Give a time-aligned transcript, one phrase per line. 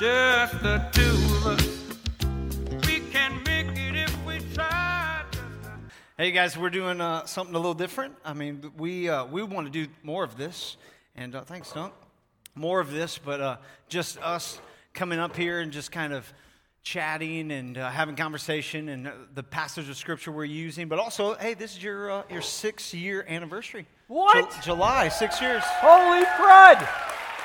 [0.00, 2.86] just the two of us.
[2.86, 5.22] We can make it if we try.
[6.16, 8.16] Hey guys, we're doing uh, something a little different.
[8.24, 10.78] I mean, we uh, we want to do more of this,
[11.16, 11.92] and uh, thanks, Dunk.
[12.54, 13.56] More of this, but uh,
[13.90, 14.58] just us
[14.94, 16.32] coming up here and just kind of
[16.82, 20.88] chatting and uh, having conversation and uh, the passage of scripture we're using.
[20.88, 23.86] But also, hey, this is your uh, your six year anniversary.
[24.08, 24.50] What?
[24.50, 25.62] Ju- July, six years.
[25.66, 26.78] Holy crud!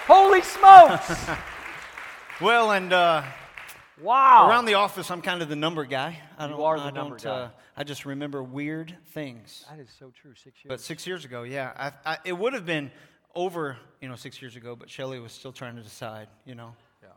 [0.08, 1.28] Holy smokes!
[2.42, 3.24] Well, and uh,
[4.02, 4.50] Wow.
[4.50, 6.20] around the office, I'm kind of the number guy.
[6.38, 6.60] I don't.
[6.60, 7.30] are the I number guy.
[7.30, 9.66] Uh, I just remember weird things.
[9.70, 10.34] that is so true.
[10.36, 10.68] Six years.
[10.68, 12.92] But six years ago, yeah, I, I, it would have been
[13.36, 14.76] over, you know, six years ago.
[14.76, 16.74] But Shelly was still trying to decide, you know.
[17.02, 17.10] Yeah.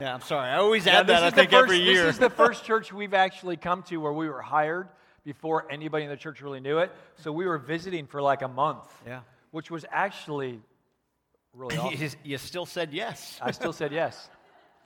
[0.00, 0.50] Yeah, I'm sorry.
[0.50, 1.24] I always Yeah, add this that.
[1.24, 2.04] I think first, every year.
[2.04, 4.88] This is the first church we've actually come to where we were hired
[5.24, 6.92] before anybody in the church really knew it.
[7.16, 8.92] So we were visiting for like a month.
[9.06, 9.20] Yeah.
[9.52, 10.60] Which was actually
[11.56, 12.00] really awesome.
[12.00, 13.38] you, you still said yes.
[13.42, 14.28] I still said yes.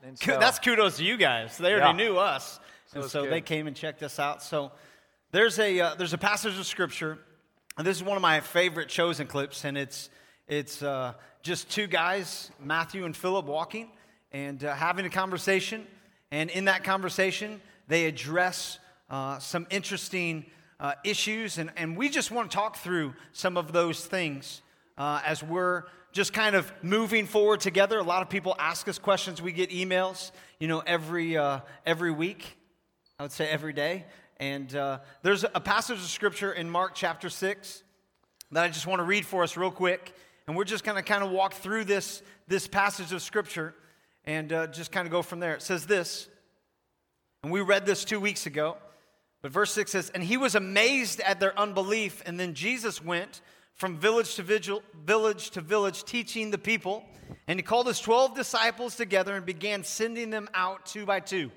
[0.02, 1.58] And so- That's kudos to you guys.
[1.58, 2.06] They already Yeah.
[2.08, 3.32] knew us, So and so good.
[3.32, 4.42] they came and checked us out.
[4.42, 4.72] So
[5.30, 7.18] there's a uh, there's a passage of scripture,
[7.76, 10.08] and this is one of my favorite chosen clips, and it's
[10.48, 13.90] it's uh, just two guys, Matthew and Philip, walking
[14.32, 15.86] and uh, having a conversation,
[16.30, 18.78] and in that conversation they address
[19.10, 20.46] uh, some interesting
[20.78, 24.62] uh, issues, and, and we just want to talk through some of those things
[25.00, 27.98] uh, as we're just kind of moving forward together.
[27.98, 29.40] A lot of people ask us questions.
[29.40, 32.58] We get emails, you know, every uh, every week.
[33.18, 34.04] I would say every day.
[34.36, 37.82] And uh, there's a passage of scripture in Mark chapter six
[38.52, 40.14] that I just want to read for us real quick,
[40.46, 43.74] and we're just going to kind of walk through this this passage of scripture
[44.26, 45.54] and uh, just kind of go from there.
[45.54, 46.28] It says this,
[47.42, 48.76] and we read this two weeks ago.
[49.40, 52.22] But verse 6 says, And he was amazed at their unbelief.
[52.26, 53.40] And then Jesus went
[53.80, 57.02] from village to vigil, village to village, teaching the people.
[57.48, 61.50] And he called his 12 disciples together and began sending them out two by two,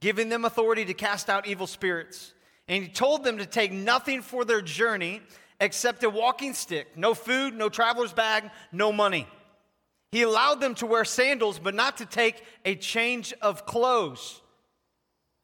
[0.00, 2.32] giving them authority to cast out evil spirits.
[2.68, 5.22] And he told them to take nothing for their journey
[5.58, 9.26] except a walking stick no food, no traveler's bag, no money.
[10.12, 14.40] He allowed them to wear sandals, but not to take a change of clothes.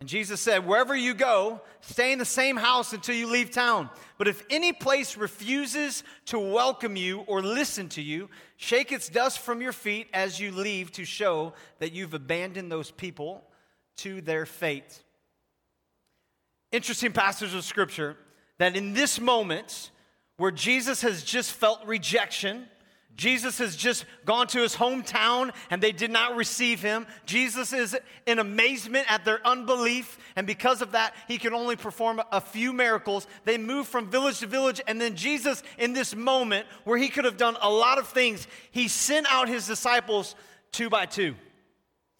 [0.01, 3.91] And Jesus said, Wherever you go, stay in the same house until you leave town.
[4.17, 9.41] But if any place refuses to welcome you or listen to you, shake its dust
[9.41, 13.45] from your feet as you leave to show that you've abandoned those people
[13.99, 15.03] to their fate.
[16.73, 18.17] Interesting passage of scripture
[18.59, 19.91] that in this moment
[20.39, 22.67] where Jesus has just felt rejection,
[23.17, 27.07] Jesus has just gone to his hometown and they did not receive him.
[27.27, 32.23] Jesus is in amazement at their unbelief, and because of that, he can only perform
[32.33, 33.27] a few miracles.
[33.45, 37.27] They move from village to village, and then Jesus, in this moment where he could
[37.27, 40.35] have done a lot of things, he sent out his disciples
[40.73, 41.35] two by two.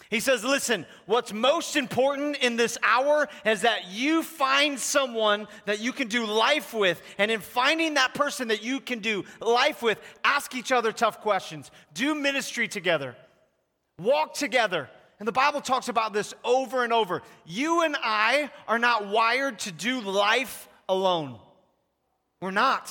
[0.09, 5.81] He says, Listen, what's most important in this hour is that you find someone that
[5.81, 7.03] you can do life with.
[7.19, 11.21] And in finding that person that you can do life with, ask each other tough
[11.21, 13.17] questions, do ministry together,
[13.99, 14.89] walk together.
[15.19, 17.23] And the Bible talks about this over and over.
[17.45, 21.39] You and I are not wired to do life alone.
[22.41, 22.91] We're not.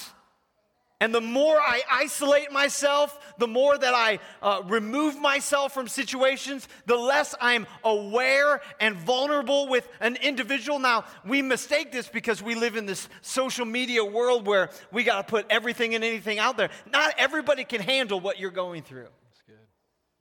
[1.02, 6.68] And the more I isolate myself, the more that I uh, remove myself from situations,
[6.88, 10.78] the less I'm aware and vulnerable with an individual.
[10.78, 15.26] Now, we mistake this because we live in this social media world where we got
[15.26, 16.70] to put everything and anything out there.
[16.92, 19.08] Not everybody can handle what you're going through.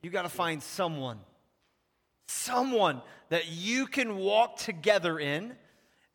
[0.01, 1.19] You got to find someone,
[2.29, 5.55] someone that you can walk together in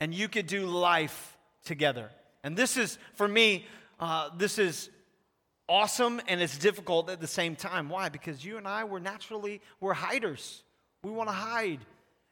[0.01, 1.37] and you could do life
[1.67, 2.11] together.
[2.43, 3.67] And this is, for me,
[4.05, 4.91] uh, this is
[5.67, 7.89] awesome and it's difficult at the same time.
[7.89, 8.11] Why?
[8.11, 10.63] Because you and I, we're naturally, we're hiders.
[11.03, 11.81] We want to hide.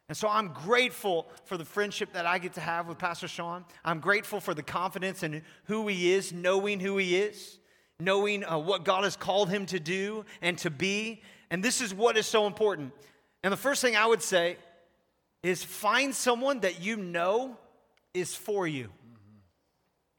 [0.07, 3.65] And so I'm grateful for the friendship that I get to have with Pastor Sean.
[3.83, 7.57] I'm grateful for the confidence in who he is, knowing who he is,
[7.99, 11.23] knowing uh, what God has called him to do and to be.
[11.49, 12.93] And this is what is so important.
[13.41, 14.57] And the first thing I would say
[15.41, 17.57] is find someone that you know
[18.13, 18.89] is for you.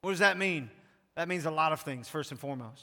[0.00, 0.68] What does that mean?
[1.16, 2.82] That means a lot of things, first and foremost.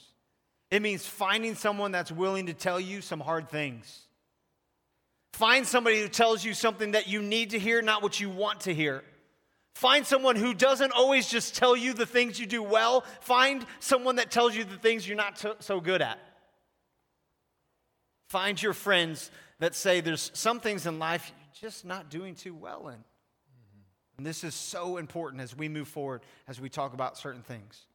[0.70, 4.02] It means finding someone that's willing to tell you some hard things.
[5.34, 8.62] Find somebody who tells you something that you need to hear, not what you want
[8.62, 9.04] to hear.
[9.76, 13.04] Find someone who doesn't always just tell you the things you do well.
[13.22, 16.20] Find someone that tells you the things you're not so- so good at.
[18.30, 22.54] Find your friends that say there's some things in life you're just not doing too
[22.54, 23.04] well in.
[24.18, 27.86] And this is so important as we move forward, as we talk about certain things.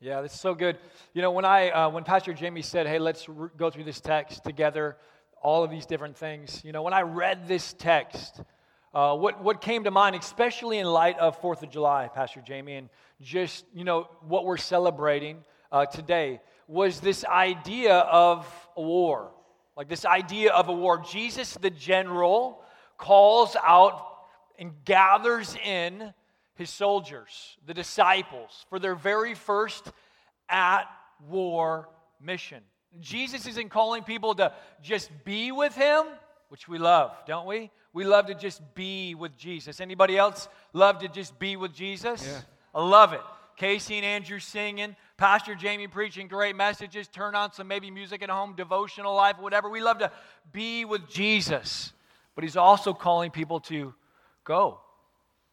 [0.00, 0.78] Yeah, this is so good.
[1.12, 4.00] You know, when I uh, when Pastor Jamie said, "Hey, let's re- go through this
[4.00, 4.96] text together,"
[5.42, 6.62] all of these different things.
[6.64, 8.40] You know, when I read this text,
[8.94, 12.76] uh, what, what came to mind, especially in light of Fourth of July, Pastor Jamie,
[12.76, 12.88] and
[13.20, 18.46] just, you know, what we're celebrating uh, today, was this idea of
[18.76, 19.32] a war.
[19.76, 20.98] Like this idea of a war.
[20.98, 22.62] Jesus, the general,
[22.96, 24.04] calls out
[24.58, 26.12] and gathers in
[26.58, 29.90] his soldiers, the disciples, for their very first
[30.48, 30.84] at
[31.28, 31.88] war
[32.20, 32.62] mission.
[33.00, 34.52] Jesus isn't calling people to
[34.82, 36.04] just be with him,
[36.48, 37.70] which we love, don't we?
[37.92, 39.80] We love to just be with Jesus.
[39.80, 42.26] Anybody else love to just be with Jesus?
[42.26, 42.40] Yeah.
[42.74, 43.20] I love it.
[43.56, 48.30] Casey and Andrew singing, Pastor Jamie preaching great messages, turn on some maybe music at
[48.30, 49.68] home, devotional life, whatever.
[49.68, 50.10] We love to
[50.52, 51.92] be with Jesus.
[52.34, 53.94] But he's also calling people to
[54.44, 54.80] go.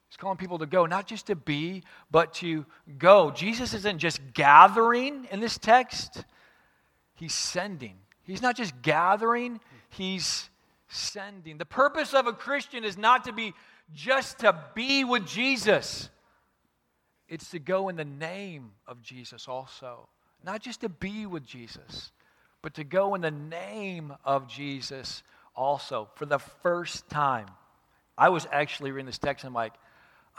[0.09, 2.65] He's calling people to go, not just to be, but to
[2.97, 3.31] go.
[3.31, 6.23] Jesus isn't just gathering in this text,
[7.15, 7.97] he's sending.
[8.23, 9.59] He's not just gathering,
[9.89, 10.49] he's
[10.87, 11.57] sending.
[11.57, 13.53] The purpose of a Christian is not to be
[13.93, 16.09] just to be with Jesus.
[17.27, 20.07] It's to go in the name of Jesus also.
[20.43, 22.11] Not just to be with Jesus,
[22.61, 25.23] but to go in the name of Jesus
[25.55, 26.09] also.
[26.15, 27.47] For the first time,
[28.17, 29.73] I was actually reading this text and I'm like,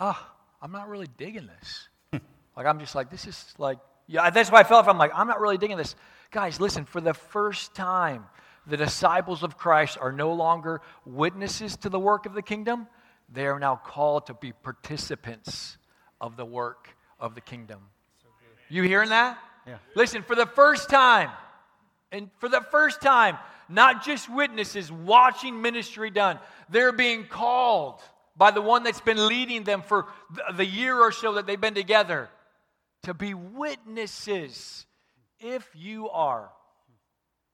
[0.01, 0.27] oh,
[0.63, 1.89] I'm not really digging this.
[2.57, 4.87] like, I'm just like, this is like, yeah, that's why I felt.
[4.89, 5.95] I'm like, I'm not really digging this.
[6.31, 8.25] Guys, listen, for the first time,
[8.67, 12.87] the disciples of Christ are no longer witnesses to the work of the kingdom.
[13.33, 15.79] They are now called to be participants
[16.21, 16.89] of the work
[17.19, 17.81] of the kingdom.
[18.69, 19.39] You hearing that?
[19.67, 19.79] Yeah.
[19.95, 21.31] Listen, for the first time,
[22.13, 23.37] and for the first time,
[23.69, 26.39] not just witnesses watching ministry done,
[26.69, 28.01] they're being called
[28.37, 30.07] by the one that's been leading them for
[30.55, 32.29] the year or so that they've been together
[33.05, 34.87] to be witnesses.
[35.39, 36.51] If you are,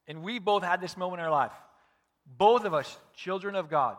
[0.08, 1.52] and we both had this moment in our life,
[2.38, 3.96] both of us, children of God,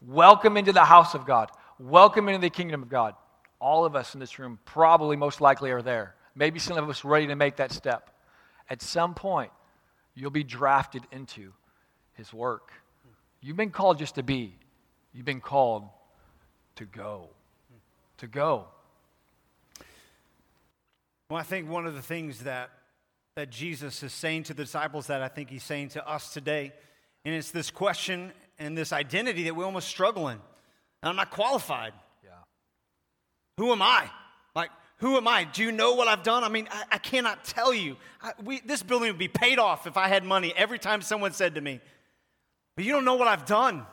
[0.00, 3.14] welcome into the house of God, welcome into the kingdom of God.
[3.60, 6.14] All of us in this room probably most likely are there.
[6.34, 8.10] Maybe some of us ready to make that step.
[8.68, 9.52] At some point,
[10.14, 11.52] you'll be drafted into
[12.14, 12.72] his work.
[13.40, 14.54] You've been called just to be,
[15.14, 15.88] you've been called
[16.76, 17.28] to go.
[18.18, 18.66] To go.
[21.30, 22.70] Well, I think one of the things that,
[23.36, 26.72] that Jesus is saying to the disciples that I think he's saying to us today,
[27.24, 30.38] and it's this question and this identity that we're almost struggle in.
[31.02, 31.92] And I'm not qualified.
[32.22, 32.30] Yeah.
[33.56, 34.08] Who am I?
[34.54, 35.44] Like, who am I?
[35.44, 36.44] Do you know what I've done?
[36.44, 37.96] I mean, I, I cannot tell you.
[38.22, 41.32] I, we, this building would be paid off if I had money every time someone
[41.32, 41.80] said to me,
[42.76, 43.86] But you don't know what I've done.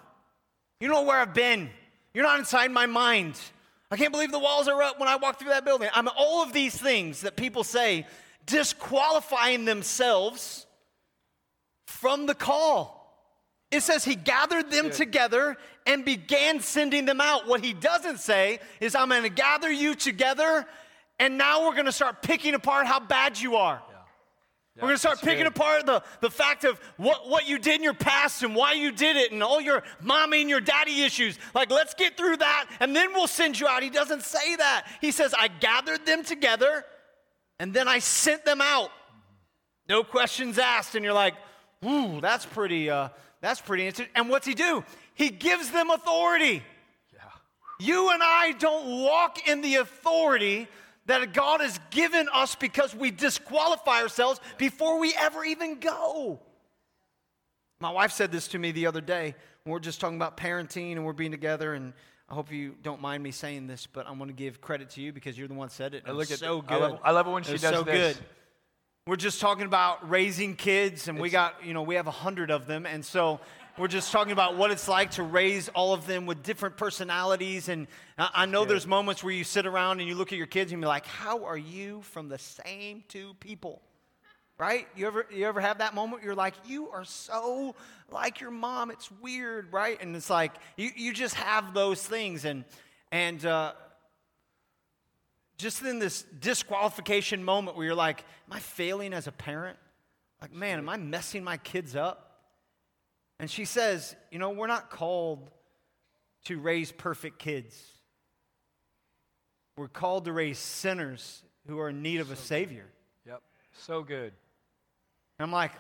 [0.82, 1.70] You don't know where I've been.
[2.14, 3.40] You're not inside my mind.
[3.92, 5.90] I can't believe the walls are up when I walk through that building.
[5.94, 8.08] I'm all of these things that people say,
[8.48, 10.66] disqualifying themselves
[11.86, 12.98] from the call.
[13.70, 15.56] It says he gathered them together
[15.86, 17.48] and began sending them out.
[17.48, 20.66] What he doesn't say is, I'm going to gather you together,
[21.20, 23.82] and now we're going to start picking apart how bad you are.
[24.78, 25.48] We're going to start picking good.
[25.48, 28.92] apart the, the fact of what, what you did in your past and why you
[28.92, 31.38] did it and all your mommy and your daddy issues.
[31.54, 33.84] Like, let's get through that and then we'll send you out.
[33.84, 34.88] He doesn't say that.
[35.02, 36.86] He says, I gathered them together
[37.60, 38.92] and then I sent them out.
[39.90, 40.96] No questions asked.
[40.96, 41.34] And you're like,
[41.86, 43.10] ooh, that's pretty, uh,
[43.42, 44.14] that's pretty interesting.
[44.16, 44.86] And what's he do?
[45.16, 46.64] He gives them authority.
[47.14, 47.20] Yeah.
[47.78, 50.70] You and I don't walk in the authority
[51.06, 56.40] that God has given us because we disqualify ourselves before we ever even go.
[57.80, 59.36] My wife said this to me the other day.
[59.66, 61.94] We're just talking about parenting and we're being together, and
[62.30, 65.02] I hope you don't mind me saying this, but I'm going to give credit to
[65.02, 66.04] you because you're the one that said it.
[66.08, 66.82] I look so I good.
[66.82, 68.16] love- I love it when she does so this.
[68.18, 68.26] good.
[69.08, 72.52] We're just talking about raising kids, and we got, you know, we have a hundred
[72.52, 72.86] of them.
[72.86, 73.40] And so
[73.78, 77.70] we're just talking about what it's like to raise all of them with different personalities.
[77.70, 77.88] And
[78.18, 80.82] I, know there's moments where you sit around and you look at your kids and
[80.82, 83.82] you're like, how are you from the same two people?
[84.58, 84.88] Right?
[84.96, 86.24] You ever, you ever have that moment?
[86.24, 87.76] You're like, you are so
[88.12, 88.92] like your mom.
[88.92, 89.98] It's weird, right?
[90.02, 92.46] And it's like, you, you just have those things.
[92.46, 92.66] And,
[93.12, 93.74] and, uh,
[95.58, 99.78] just in this disqualification moment where you're like, Am I failing as a parent?
[100.42, 102.31] Like, man, am I messing my kids up?
[103.42, 105.50] And she says, You know, we're not called
[106.46, 107.78] to raise perfect kids,
[109.76, 112.86] we're called to raise sinners who are in need of a Savior.
[113.28, 113.42] Yep.
[113.74, 114.32] So good.
[115.40, 115.72] And I'm like,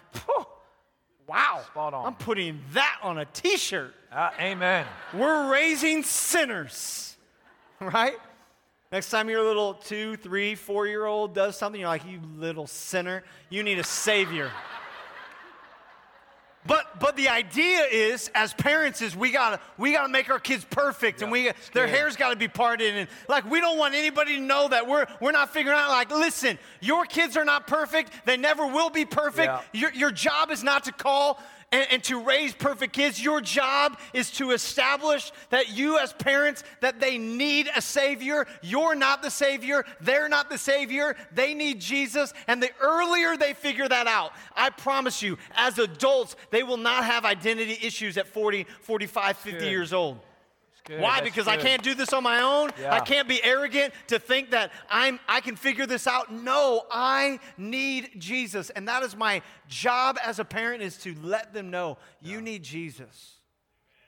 [1.27, 1.62] Wow.
[1.65, 2.06] Spot on.
[2.08, 3.94] I'm putting that on a t shirt.
[4.12, 4.86] Uh, amen.
[5.13, 7.15] We're raising sinners,
[7.80, 8.18] right?
[8.91, 12.68] Next time your little two, three, four year old does something, you're like, you little
[12.68, 14.51] sinner, you need a savior.
[16.65, 20.63] But but the idea is, as parents, is we gotta we gotta make our kids
[20.70, 21.89] perfect, and we their good.
[21.89, 25.32] hair's gotta be parted, and like we don't want anybody to know that we're we're
[25.32, 25.89] not figuring out.
[25.89, 29.48] Like, listen, your kids are not perfect; they never will be perfect.
[29.48, 29.62] Yeah.
[29.74, 31.41] Your your job is not to call
[31.72, 33.24] and, and to raise perfect kids.
[33.24, 38.48] Your job is to establish that you, as parents, that they need a savior.
[38.62, 39.86] You're not the savior.
[40.00, 41.16] They're not the savior.
[41.34, 42.34] They need Jesus.
[42.48, 47.06] And the earlier they figure that out, I promise you, as adults, they will not
[47.06, 49.70] have identity issues at 40, 45, 50 Good.
[49.70, 50.20] years old.
[50.91, 51.21] Good, Why?
[51.21, 52.69] Because I can't do this on my own.
[52.77, 52.93] Yeah.
[52.93, 56.33] I can't be arrogant to think that I'm I can figure this out.
[56.33, 58.71] No, I need Jesus.
[58.71, 62.63] And that is my job as a parent is to let them know you need
[62.63, 63.38] Jesus.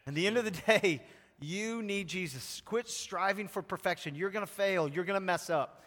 [0.05, 1.01] At the end of the day,
[1.39, 2.61] you need Jesus.
[2.65, 4.13] Quit striving for perfection.
[4.13, 4.89] You're going to fail.
[4.89, 5.85] You're going to mess up.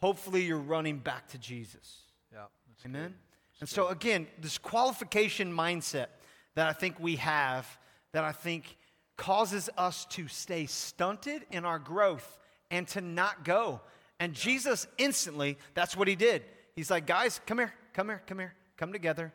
[0.00, 2.04] Hopefully you're running back to Jesus.
[2.32, 2.46] Yeah,
[2.86, 3.14] Amen.
[3.60, 6.06] And so again, this qualification mindset
[6.54, 7.68] that I think we have,
[8.12, 8.78] that I think
[9.16, 12.38] causes us to stay stunted in our growth
[12.70, 13.80] and to not go.
[14.18, 16.42] And Jesus instantly, that's what he did.
[16.74, 19.32] He's like, guys, come here, come here, come here, come together,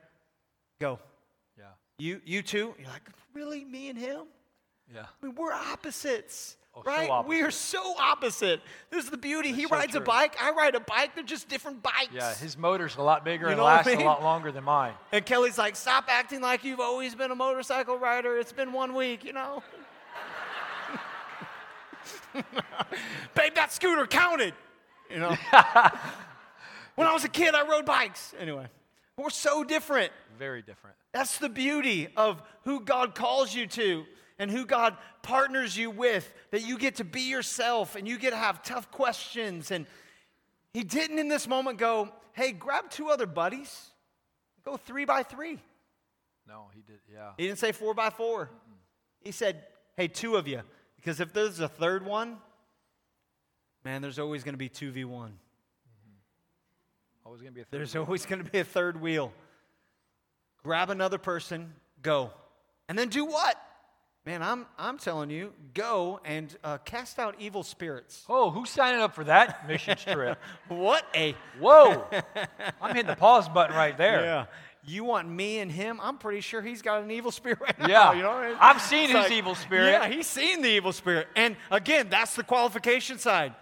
[0.81, 0.99] go.
[1.57, 1.65] Yeah,
[1.99, 2.73] You, you two.
[2.79, 4.23] You're like, really, me and him?
[4.93, 5.03] yeah.
[5.21, 7.25] I mean, we're opposites, Oh, so right?
[7.27, 8.61] We are so opposite.
[8.89, 9.51] This is the beauty.
[9.51, 10.35] he so rides a bike.
[10.41, 11.15] I ride a bike.
[11.15, 12.09] They're just different bikes.
[12.13, 14.01] Yeah, his motor's a lot bigger You and what I lasts mean?
[14.01, 14.93] a lot longer than mine.
[15.11, 18.37] And Kelly's like, stop acting like you've always been a motorcycle rider.
[18.37, 19.63] It's been one week, you know?
[23.35, 24.53] Babe, that scooter counted.
[25.09, 25.29] You know?
[26.95, 28.35] when I was a kid, I rode bikes.
[28.39, 28.67] Anyway,
[29.17, 30.11] we're so different.
[30.37, 30.95] Very different.
[31.13, 34.05] That's the beauty of who God calls you to
[34.39, 38.31] and who God partners you with, that you get to be yourself and you get
[38.31, 39.71] to have tough questions.
[39.71, 39.85] And
[40.73, 43.89] He didn't in this moment go, hey, grab two other buddies,
[44.63, 45.59] go three by three.
[46.47, 46.99] No, he did.
[47.11, 47.31] Yeah.
[47.37, 48.49] He didn't say four by 4
[49.21, 49.63] He said,
[49.97, 50.61] hey, two of you.
[50.95, 52.37] Because if there's a third one,
[53.83, 55.05] man, there's always going to be 2v1.
[55.05, 55.31] Mm-hmm.
[57.25, 57.79] Always gonna be a third.
[57.79, 59.33] There's always going to be a third wheel.
[60.63, 62.31] Grab another person, go.
[62.87, 63.61] And then do what?
[64.27, 68.25] Man, I'm, I'm telling you, go and uh, cast out evil spirits.
[68.27, 70.37] Oh, who's signing up for that missions trip?
[70.67, 71.33] What a.
[71.61, 72.03] Whoa!
[72.81, 74.25] I'm hitting the pause button right there.
[74.25, 74.45] Yeah.
[74.83, 76.01] You want me and him?
[76.03, 77.87] I'm pretty sure he's got an evil spirit right now.
[77.87, 78.13] Yeah.
[78.15, 78.57] You know I mean?
[78.59, 79.91] I've seen It's his evil spirit.
[79.91, 81.29] Yeah, he's seen the evil spirit.
[81.37, 83.55] And again, that's the qualification side.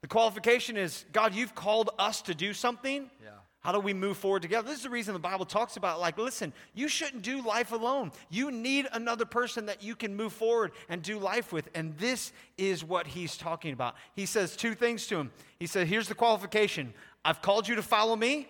[0.00, 3.10] The qualification is God, you've called us to do something.
[3.22, 3.28] Yeah.
[3.66, 4.68] How do we move forward together?
[4.68, 8.12] This is the reason the Bible talks about, like, listen, you shouldn't do life alone.
[8.30, 11.68] You need another person that you can move forward and do life with.
[11.74, 13.96] And this is what he's talking about.
[14.14, 15.32] He says two things to him.
[15.58, 16.94] He said, Here's the qualification
[17.24, 18.48] I've called you to follow me,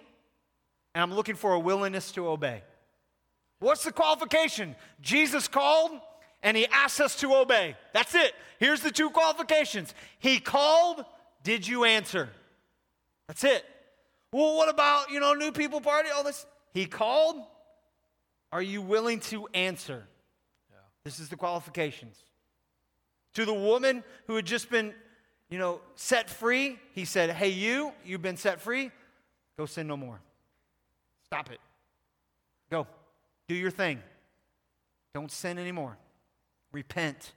[0.95, 2.63] and I'm looking for a willingness to obey.
[3.61, 4.77] What's the qualification?
[5.01, 5.93] Jesus called
[6.43, 7.75] and he asked us to obey.
[7.95, 8.35] That's it.
[8.61, 9.95] Here's the two qualifications.
[10.19, 11.07] He called,
[11.43, 12.29] did you answer?
[13.29, 13.65] That's it.
[14.37, 16.45] Well, what about, you know, new people party, all this?
[16.75, 17.37] He called,
[18.53, 20.07] are you willing to answer?
[20.71, 20.77] Yeah.
[21.05, 22.19] This is the qualifications.
[23.33, 24.93] To the woman who had just been,
[25.49, 28.91] you know, set free, he said, Hey, you, you've been set free,
[29.57, 30.21] go sin no more.
[31.25, 31.61] Stop it.
[32.71, 32.87] Go.
[33.49, 34.03] Do your thing.
[35.15, 35.97] Don't sin anymore.
[36.73, 37.33] Repent.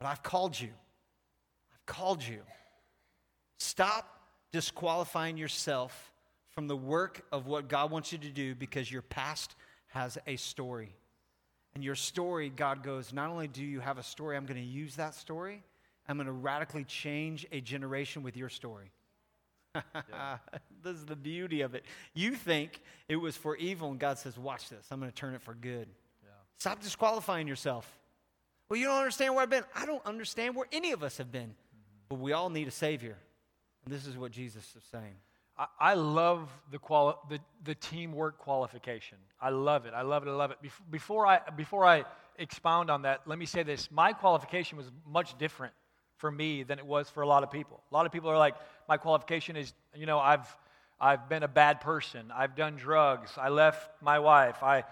[0.00, 0.70] But I've called you.
[1.72, 2.40] I've called you.
[3.58, 4.08] Stop
[4.50, 6.11] disqualifying yourself
[6.54, 9.54] from the work of what God wants you to do because your past
[9.88, 10.94] has a story.
[11.74, 14.66] And your story, God goes, not only do you have a story, I'm going to
[14.66, 15.62] use that story,
[16.08, 18.90] I'm going to radically change a generation with your story.
[20.82, 21.84] this is the beauty of it.
[22.12, 24.86] You think it was for evil, and God says, Watch this.
[24.90, 25.88] I'm going to turn it for good.
[26.58, 27.90] Stop disqualifying yourself.
[28.68, 29.64] Well, you don't understand where I've been.
[29.74, 31.48] I don't understand where any of us have been.
[31.48, 32.06] Mm-hmm.
[32.08, 33.16] But we all need a Savior.
[33.84, 35.16] And this is what Jesus is saying.
[35.78, 39.18] I, love the, quali- the, the teamwork qualification.
[39.40, 39.92] I love it.
[39.94, 40.30] I love it.
[40.30, 40.58] I love it.
[40.62, 42.04] Bef- before, I, before I
[42.38, 43.90] expound on that, let me say this.
[43.90, 45.74] My qualification was much different
[46.16, 47.82] for me than it was for a lot of people.
[47.90, 48.54] A lot of people are like,
[48.88, 50.46] my qualification is, you know, I've,
[51.00, 52.32] I've been a bad person.
[52.34, 53.32] I've done drugs.
[53.36, 54.62] I left my wife.
[54.62, 54.84] I,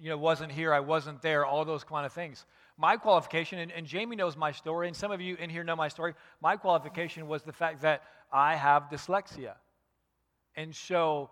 [0.00, 0.72] you know, wasn't here.
[0.72, 1.44] I wasn't there.
[1.44, 2.44] All those kind of things.
[2.76, 5.76] My qualification, and, and Jamie knows my story, and some of you in here know
[5.76, 6.14] my story.
[6.40, 8.02] My qualification was the fact that
[8.32, 9.54] I have dyslexia.
[10.56, 11.30] And so,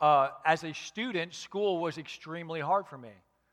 [0.00, 3.10] uh, as a student, school was extremely hard for me.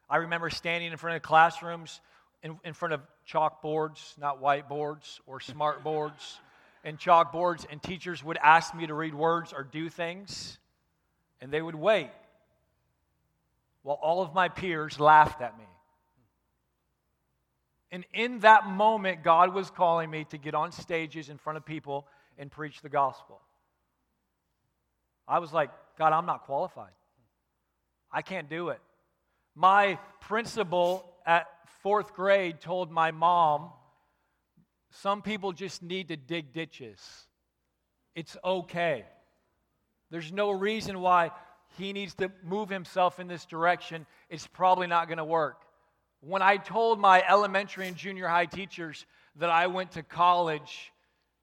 [0.10, 2.00] I remember standing in front of classrooms,
[2.44, 6.40] in, in front of chalkboards, not whiteboards or smart boards,
[6.84, 10.58] and chalkboards, and teachers would ask me to read words or do things,
[11.42, 12.12] and they would wait
[13.84, 15.66] while all of my peers laughed at me.
[17.92, 21.66] And in that moment, God was calling me to get on stages in front of
[21.66, 22.06] people
[22.38, 23.40] and preach the gospel.
[25.28, 26.92] I was like, God, I'm not qualified.
[28.12, 28.80] I can't do it.
[29.56, 31.48] My principal at
[31.82, 33.72] fourth grade told my mom,
[34.92, 37.00] some people just need to dig ditches.
[38.16, 39.06] It's okay.
[40.10, 41.32] There's no reason why
[41.78, 44.06] he needs to move himself in this direction.
[44.30, 45.62] It's probably not going to work.
[46.22, 49.06] When I told my elementary and junior high teachers
[49.36, 50.92] that I went to college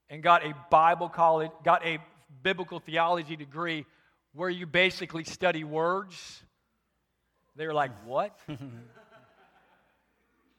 [0.09, 1.99] and got a Bible college, got a
[2.43, 3.87] biblical theology degree
[4.33, 6.43] where you basically study words,
[7.57, 8.39] they were like, What?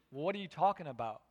[0.10, 1.22] what are you talking about?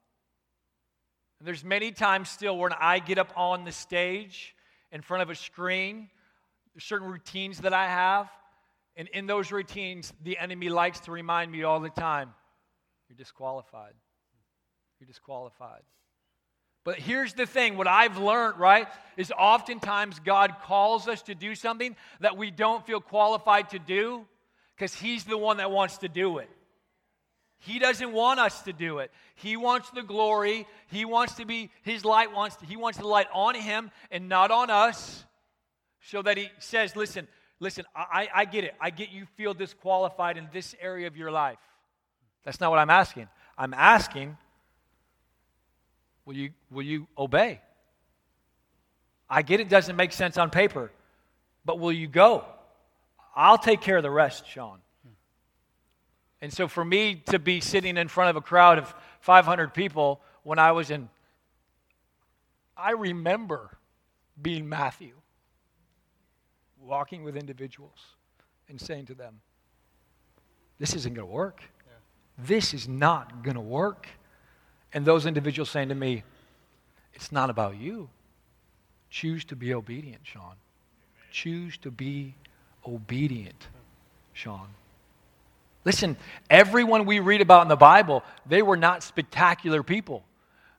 [1.40, 4.54] And there's many times still when I get up on the stage
[4.92, 6.08] in front of a screen,
[6.74, 8.30] there's certain routines that I have.
[8.96, 12.32] And in those routines, the enemy likes to remind me all the time
[13.08, 13.94] you're disqualified.
[15.00, 15.82] You're disqualified.
[16.84, 18.86] But here's the thing what I've learned, right,
[19.16, 24.26] is oftentimes God calls us to do something that we don't feel qualified to do
[24.76, 26.48] because He's the one that wants to do it.
[27.58, 29.10] He doesn't want us to do it.
[29.36, 30.66] He wants the glory.
[30.88, 34.28] He wants to be, His light wants, to, He wants the light on Him and
[34.28, 35.24] not on us
[36.02, 37.26] so that He says, listen,
[37.60, 38.74] listen, I, I get it.
[38.78, 41.58] I get you feel disqualified in this area of your life.
[42.44, 43.28] That's not what I'm asking.
[43.56, 44.36] I'm asking,
[46.24, 47.60] will you, will you obey?
[49.28, 50.90] I get it doesn't make sense on paper,
[51.64, 52.44] but will you go?
[53.34, 54.78] I'll take care of the rest, Sean.
[56.40, 60.20] And so for me to be sitting in front of a crowd of 500 people
[60.42, 61.08] when I was in,
[62.76, 63.78] I remember
[64.40, 65.14] being Matthew,
[66.78, 67.98] walking with individuals
[68.68, 69.40] and saying to them,
[70.78, 71.62] This isn't going to work.
[72.36, 74.08] This is not going to work.
[74.94, 76.22] And those individuals saying to me,
[77.12, 78.08] It's not about you.
[79.10, 80.54] Choose to be obedient, Sean.
[81.30, 82.34] Choose to be
[82.86, 83.68] obedient,
[84.32, 84.68] Sean.
[85.84, 86.16] Listen,
[86.48, 90.24] everyone we read about in the Bible, they were not spectacular people.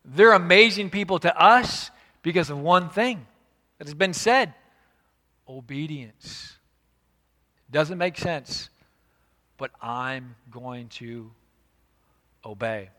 [0.04, 1.92] They're amazing people to us
[2.24, 3.26] because of one thing
[3.78, 4.54] that has been said
[5.48, 6.58] obedience.
[7.72, 8.70] Doesn't make sense,
[9.58, 11.32] but I'm going to
[12.44, 12.90] obey.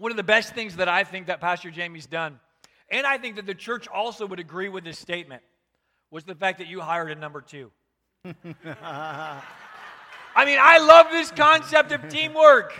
[0.00, 2.40] One of the best things that I think that Pastor Jamie's done,
[2.90, 5.42] and I think that the church also would agree with this statement,
[6.10, 7.70] was the fact that you hired a number two.
[8.24, 9.42] I
[10.46, 12.72] mean, I love this concept of teamwork.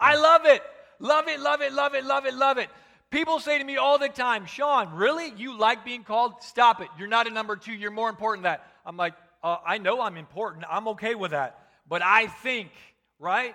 [0.00, 0.60] I love it.
[0.98, 2.68] Love it, love it, love it, love it, love it.
[3.12, 5.32] People say to me all the time, Sean, really?
[5.36, 6.42] You like being called?
[6.42, 6.88] Stop it.
[6.98, 7.74] You're not a number two.
[7.74, 8.66] You're more important than that.
[8.84, 10.64] I'm like, uh, I know I'm important.
[10.68, 11.60] I'm okay with that.
[11.88, 12.72] But I think,
[13.20, 13.54] right?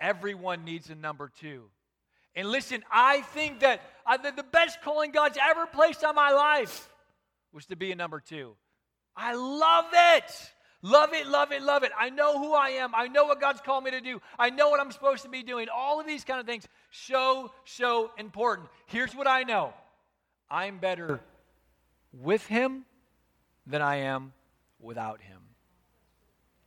[0.00, 1.66] Everyone needs a number two.
[2.34, 6.30] And listen, I think that uh, the, the best calling God's ever placed on my
[6.30, 6.88] life
[7.52, 8.54] was to be a number two.
[9.16, 10.52] I love it.
[10.82, 11.92] Love it, love it, love it.
[11.98, 12.94] I know who I am.
[12.94, 14.22] I know what God's called me to do.
[14.38, 15.68] I know what I'm supposed to be doing.
[15.68, 18.68] All of these kind of things, so, so important.
[18.86, 19.74] Here's what I know
[20.50, 21.20] I'm better
[22.12, 22.86] with Him
[23.66, 24.32] than I am
[24.80, 25.38] without Him.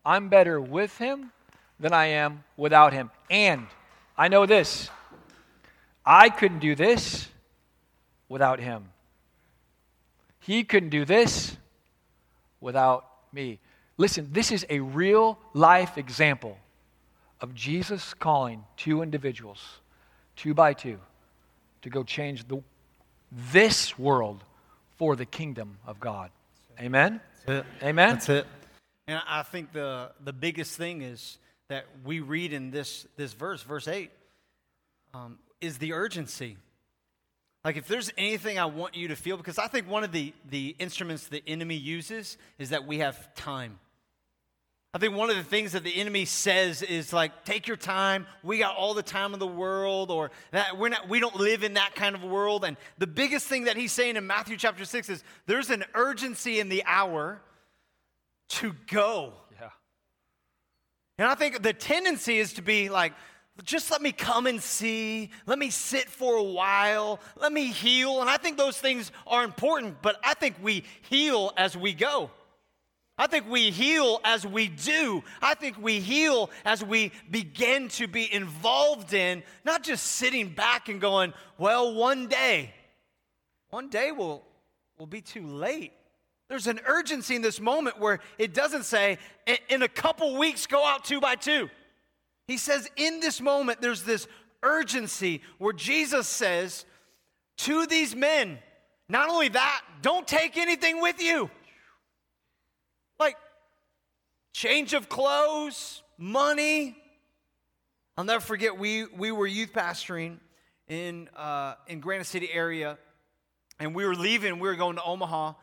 [0.05, 1.31] I'm better with Him
[1.79, 3.09] than I am without Him.
[3.31, 3.65] And
[4.15, 4.91] I know this
[6.05, 7.27] I couldn't do this
[8.29, 8.89] without Him.
[10.39, 11.55] He couldn't do this
[12.59, 13.59] without me.
[13.97, 16.57] Listen, this is a real life example
[17.39, 19.61] of Jesus calling two individuals,
[20.35, 20.99] two by two,
[21.81, 22.61] to go change the,
[23.51, 24.43] this world
[24.97, 26.31] for the kingdom of God.
[26.79, 27.21] Amen?
[27.45, 27.67] That's.
[27.83, 28.09] Amen?
[28.09, 28.47] That's it.
[29.07, 31.37] And I think the, the biggest thing is
[31.67, 34.09] that we read in this, this verse, verse 8,
[35.13, 36.57] um, is the urgency.
[37.63, 40.33] Like, if there's anything I want you to feel, because I think one of the,
[40.49, 43.79] the instruments the enemy uses is that we have time.
[44.93, 48.27] I think one of the things that the enemy says is like, take your time.
[48.43, 51.63] We got all the time in the world, or that we're not, we don't live
[51.63, 52.63] in that kind of world.
[52.63, 56.59] And the biggest thing that he's saying in Matthew chapter 6 is there's an urgency
[56.59, 57.41] in the hour
[58.49, 59.33] to go.
[59.59, 59.69] Yeah.
[61.17, 63.13] And I think the tendency is to be like,
[63.63, 65.29] just let me come and see.
[65.45, 67.19] Let me sit for a while.
[67.39, 68.21] Let me heal.
[68.21, 72.31] And I think those things are important, but I think we heal as we go.
[73.15, 75.23] I think we heal as we do.
[75.39, 80.89] I think we heal as we begin to be involved in, not just sitting back
[80.89, 82.73] and going, well, one day,
[83.69, 84.43] one day will
[84.97, 85.91] will be too late.
[86.49, 89.17] There's an urgency in this moment where it doesn't say,
[89.69, 91.69] in a couple weeks, go out two by two.
[92.47, 94.27] He says, in this moment, there's this
[94.61, 96.85] urgency where Jesus says
[97.57, 98.59] to these men,
[99.09, 101.49] not only that, don't take anything with you.
[103.19, 103.37] Like
[104.53, 106.97] change of clothes, money.
[108.17, 110.37] I'll never forget, we, we were youth pastoring
[110.87, 112.97] in, uh, in Granite City area,
[113.79, 115.53] and we were leaving, we were going to Omaha,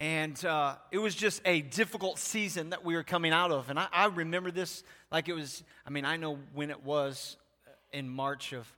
[0.00, 3.68] and uh, it was just a difficult season that we were coming out of.
[3.68, 4.82] And I, I remember this
[5.12, 7.36] like it was, I mean, I know when it was
[7.92, 8.72] in March of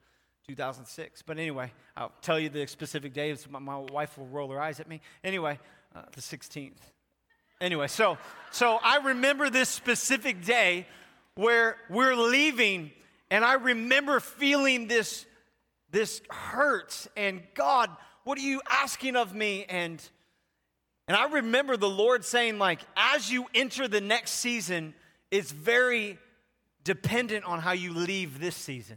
[0.48, 1.22] 2006.
[1.22, 3.36] But anyway, I'll tell you the specific day.
[3.48, 5.00] My, my wife will roll her eyes at me.
[5.22, 5.60] Anyway,
[5.94, 6.72] uh, the 16th.
[7.60, 8.18] Anyway, so,
[8.50, 10.88] so I remember this specific day
[11.36, 12.90] where we're leaving,
[13.30, 15.24] and I remember feeling this,
[15.92, 17.06] this hurt.
[17.16, 17.90] And God,
[18.24, 19.64] what are you asking of me?
[19.68, 20.02] And
[21.08, 24.94] and I remember the Lord saying, like, as you enter the next season,
[25.30, 26.18] it's very
[26.84, 28.96] dependent on how you leave this season.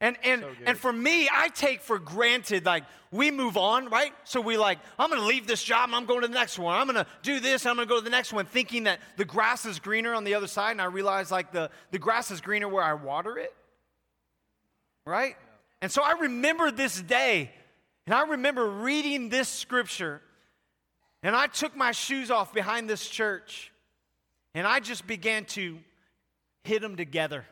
[0.00, 4.12] And and So and for me, I take for granted like we move on, right?
[4.24, 6.78] So we like, I'm gonna leave this job and I'm going to the next one.
[6.78, 9.64] I'm gonna do this, I'm gonna go to the next one, thinking that the grass
[9.64, 12.68] is greener on the other side, and I realize like the, the grass is greener
[12.68, 13.54] where I water it.
[15.06, 15.36] Right?
[15.80, 17.50] And so I remember this day,
[18.06, 20.20] and I remember reading this scripture,
[21.24, 23.72] and I took my shoes off behind this church,
[24.54, 25.78] and I just began to
[26.62, 27.46] hit them together.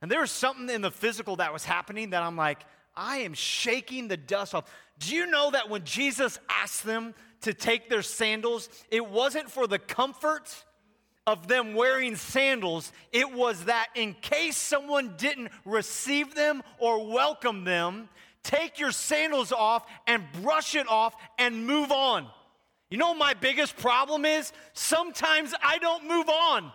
[0.00, 2.64] And there was something in the physical that was happening that I'm like,
[2.96, 4.64] I am shaking the dust off.
[4.98, 9.66] Do you know that when Jesus asked them to take their sandals, it wasn't for
[9.66, 10.64] the comfort
[11.26, 17.64] of them wearing sandals, it was that in case someone didn't receive them or welcome
[17.64, 18.08] them,
[18.44, 22.26] take your sandals off and brush it off and move on.
[22.90, 26.72] You know, my biggest problem is sometimes I don't move on.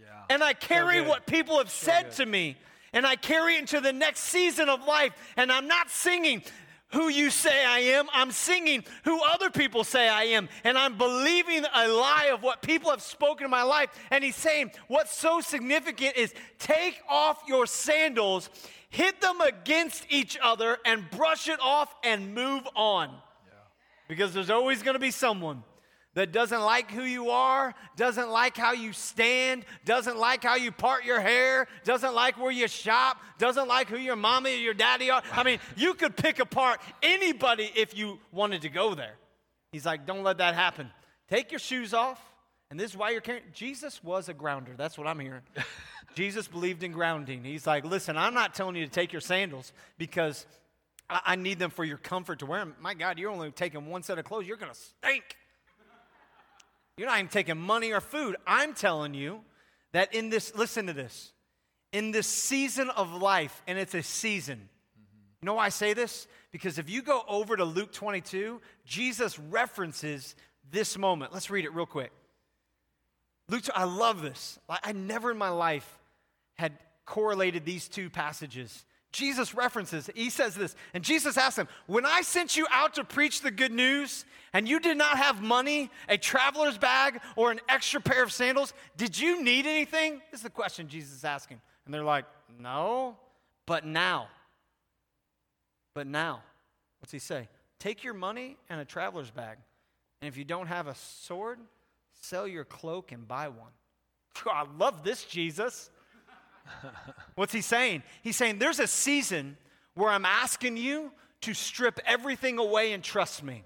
[0.00, 0.06] Yeah.
[0.28, 1.08] And I carry good.
[1.08, 2.56] what people have said to me,
[2.92, 5.12] and I carry it into the next season of life.
[5.36, 6.42] And I'm not singing
[6.88, 10.48] who you say I am, I'm singing who other people say I am.
[10.62, 13.90] And I'm believing a lie of what people have spoken in my life.
[14.10, 18.48] And he's saying, What's so significant is take off your sandals,
[18.90, 23.10] hit them against each other, and brush it off and move on.
[24.08, 25.62] Because there's always going to be someone
[26.14, 30.70] that doesn't like who you are, doesn't like how you stand, doesn't like how you
[30.70, 34.74] part your hair, doesn't like where you shop, doesn't like who your mommy or your
[34.74, 35.22] daddy are.
[35.32, 39.14] I mean, you could pick apart anybody if you wanted to go there.
[39.72, 40.90] He's like, don't let that happen.
[41.28, 42.20] Take your shoes off.
[42.70, 43.44] And this is why you're carrying.
[43.52, 44.72] Jesus was a grounder.
[44.76, 45.42] That's what I'm hearing.
[46.14, 47.42] Jesus believed in grounding.
[47.42, 50.46] He's like, listen, I'm not telling you to take your sandals because
[51.08, 52.74] I, I need them for your comfort to wear them.
[52.80, 54.46] My God, you're only taking one set of clothes.
[54.46, 55.36] You're going to stink.
[56.96, 58.36] You're not even taking money or food.
[58.46, 59.40] I'm telling you
[59.92, 61.32] that in this, listen to this,
[61.92, 64.58] in this season of life, and it's a season.
[64.58, 65.18] Mm-hmm.
[65.42, 66.26] You know why I say this?
[66.52, 70.36] Because if you go over to Luke 22, Jesus references
[70.70, 71.32] this moment.
[71.32, 72.12] Let's read it real quick.
[73.48, 74.58] Luke, I love this.
[74.68, 75.98] Like, I never in my life
[76.54, 76.72] had
[77.04, 78.84] correlated these two passages.
[79.14, 83.04] Jesus references, he says this, and Jesus asked him, When I sent you out to
[83.04, 87.60] preach the good news and you did not have money, a traveler's bag, or an
[87.68, 90.20] extra pair of sandals, did you need anything?
[90.32, 91.60] This is the question Jesus is asking.
[91.84, 92.24] And they're like,
[92.58, 93.16] No,
[93.66, 94.26] but now.
[95.94, 96.42] But now,
[96.98, 97.48] what's he say?
[97.78, 99.58] Take your money and a traveler's bag.
[100.20, 101.60] And if you don't have a sword,
[102.20, 103.70] sell your cloak and buy one.
[104.50, 105.90] I love this, Jesus.
[107.34, 108.02] What's he saying?
[108.22, 109.56] He's saying there's a season
[109.94, 113.64] where I'm asking you to strip everything away and trust me.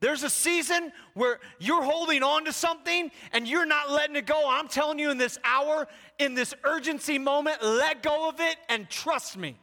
[0.00, 4.48] There's a season where you're holding on to something and you're not letting it go.
[4.48, 8.88] I'm telling you in this hour, in this urgency moment, let go of it and
[8.88, 9.58] trust me.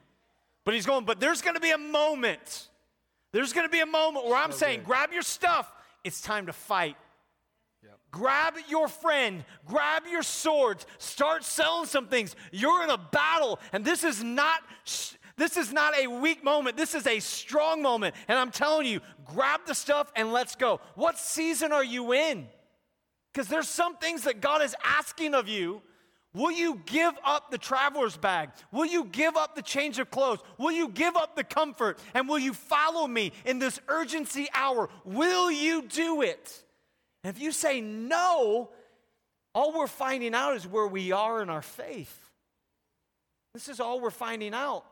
[0.65, 2.70] But he's going, but there's going to be a moment.
[3.32, 5.72] There's going to be a moment where I'm saying, grab your stuff.
[6.04, 6.98] It's time to fight.
[8.15, 12.34] Grab your friend, grab your swords, start selling some things.
[12.49, 14.62] You're in a battle, and this is not
[15.36, 16.78] this is not a weak moment.
[16.78, 18.15] This is a strong moment.
[18.30, 20.80] And I'm telling you, grab the stuff and let's go.
[20.93, 22.47] What season are you in?
[23.34, 25.82] Because there's some things that God is asking of you.
[26.34, 28.51] Will you give up the traveler's bag?
[28.71, 30.39] Will you give up the change of clothes?
[30.58, 31.99] Will you give up the comfort?
[32.13, 34.89] And will you follow me in this urgency hour?
[35.04, 36.63] Will you do it?
[37.25, 38.69] And if you say no,
[39.55, 42.29] all we're finding out is where we are in our faith.
[43.51, 44.85] This is all we're finding out.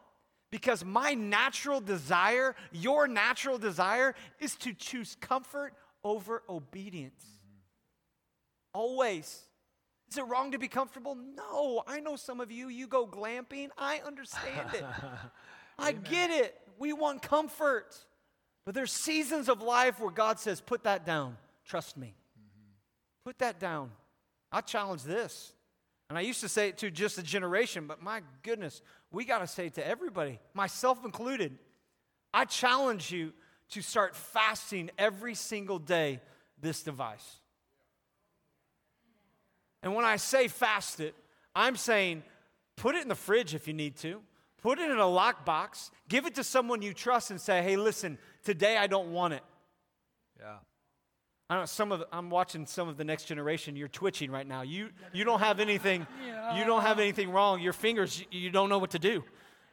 [0.50, 7.24] Because my natural desire, your natural desire, is to choose comfort over obedience.
[7.24, 8.80] Mm-hmm.
[8.80, 9.44] Always.
[10.10, 11.14] Is it wrong to be comfortable?
[11.14, 11.84] No.
[11.86, 13.70] I know some of you, you go glamping.
[13.78, 14.84] I understand it.
[15.78, 16.60] I get it.
[16.80, 17.96] We want comfort.
[18.66, 21.38] But there's seasons of life where God says, put that down.
[21.64, 22.16] Trust me.
[23.24, 23.92] Put that down.
[24.52, 25.54] I challenge this.
[26.10, 28.82] And I used to say it to just a generation, but my goodness,
[29.12, 31.58] we got to say it to everybody, myself included.
[32.34, 33.34] I challenge you
[33.70, 36.20] to start fasting every single day
[36.62, 37.40] this device.
[39.82, 41.16] And when I say fast it,
[41.56, 42.24] I'm saying
[42.76, 44.22] put it in the fridge if you need to.
[44.62, 45.90] Put it in a lockbox.
[46.08, 49.44] Give it to someone you trust and say, hey, listen, today I don't want it.
[50.40, 50.58] Yeah.
[51.54, 53.76] I don't know, some of the, I'm watching some of the next generation.
[53.76, 54.64] You're twitching right now.
[54.64, 56.08] You you don't have anything
[56.56, 57.62] you don't have anything wrong.
[57.62, 59.24] Your fingers you don't know what to do.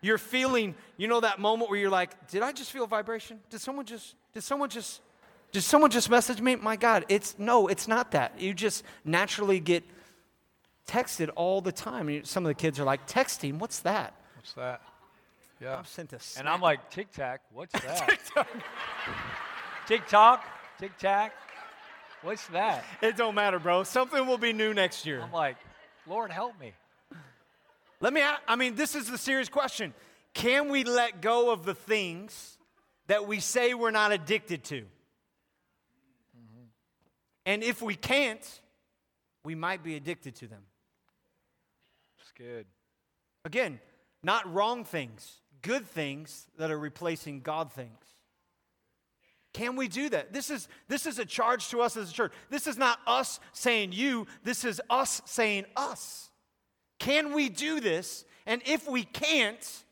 [0.02, 3.40] You're feeling, you know that moment where you're like, did I just feel a vibration?
[3.48, 5.00] Did someone just did someone just
[5.52, 6.54] did someone just message me?
[6.54, 8.38] My God, it's no, it's not that.
[8.38, 9.82] You just naturally get
[10.86, 12.24] texted all the time.
[12.26, 14.12] Some of the kids are like, texting, what's that?
[14.36, 14.82] What's that?
[15.62, 15.78] Yeah.
[15.78, 18.18] I've sent a And I'm like, Tic Tac, what's that?
[19.86, 20.44] TikTok,
[20.78, 21.32] Tic Tac,
[22.22, 22.84] what's that?
[23.02, 23.82] It don't matter, bro.
[23.84, 25.20] Something will be new next year.
[25.20, 25.56] I'm like,
[26.06, 26.72] Lord, help me.
[28.00, 29.92] Let me, I mean, this is the serious question.
[30.32, 32.56] Can we let go of the things
[33.08, 34.80] that we say we're not addicted to?
[34.80, 36.64] Mm-hmm.
[37.46, 38.60] And if we can't,
[39.44, 40.62] we might be addicted to them.
[42.20, 42.66] It's good.
[43.44, 43.80] Again,
[44.22, 48.09] not wrong things, good things that are replacing God things.
[49.52, 50.32] Can we do that?
[50.32, 52.32] This is, this is a charge to us as a church.
[52.50, 56.30] This is not us saying you, this is us saying us.
[56.98, 58.24] Can we do this?
[58.46, 59.84] And if we can't,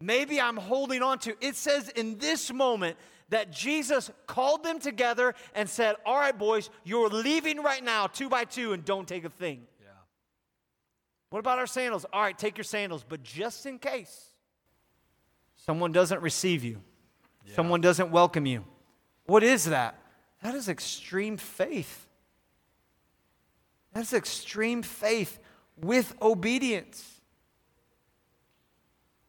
[0.00, 1.34] maybe I'm holding on to.
[1.40, 2.96] It says in this moment
[3.30, 8.28] that Jesus called them together and said, All right, boys, you're leaving right now, two
[8.28, 9.66] by two, and don't take a thing.
[9.80, 9.88] Yeah.
[11.30, 12.06] What about our sandals?
[12.12, 14.28] All right, take your sandals, but just in case
[15.56, 16.80] someone doesn't receive you,
[17.54, 18.64] someone doesn't welcome you,
[19.26, 19.98] what is that?
[20.42, 22.06] That is extreme faith.
[23.92, 25.38] That's extreme faith
[25.80, 27.20] with obedience.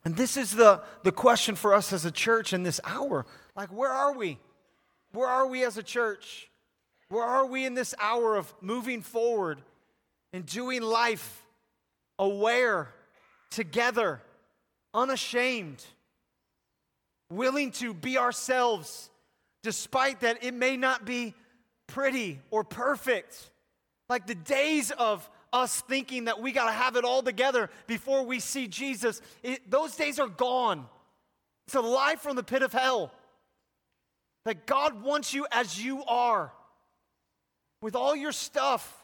[0.04, 3.26] And this is the, the question for us as a church in this hour.
[3.56, 4.40] Like, where are we?
[5.14, 6.50] Where are we as a church?
[7.10, 9.60] Where are we in this hour of moving forward
[10.34, 11.44] and doing life
[12.20, 12.90] aware,
[13.50, 14.22] together,
[14.94, 15.84] unashamed,
[17.30, 19.10] willing to be ourselves,
[19.66, 21.34] despite that it may not be
[21.88, 23.50] pretty or perfect?
[24.08, 28.24] Like the days of us thinking that we got to have it all together before
[28.24, 30.86] we see Jesus, it, those days are gone.
[31.66, 33.12] It's a lie from the pit of hell.
[34.46, 36.54] That God wants you as you are,
[37.82, 39.04] with all your stuff,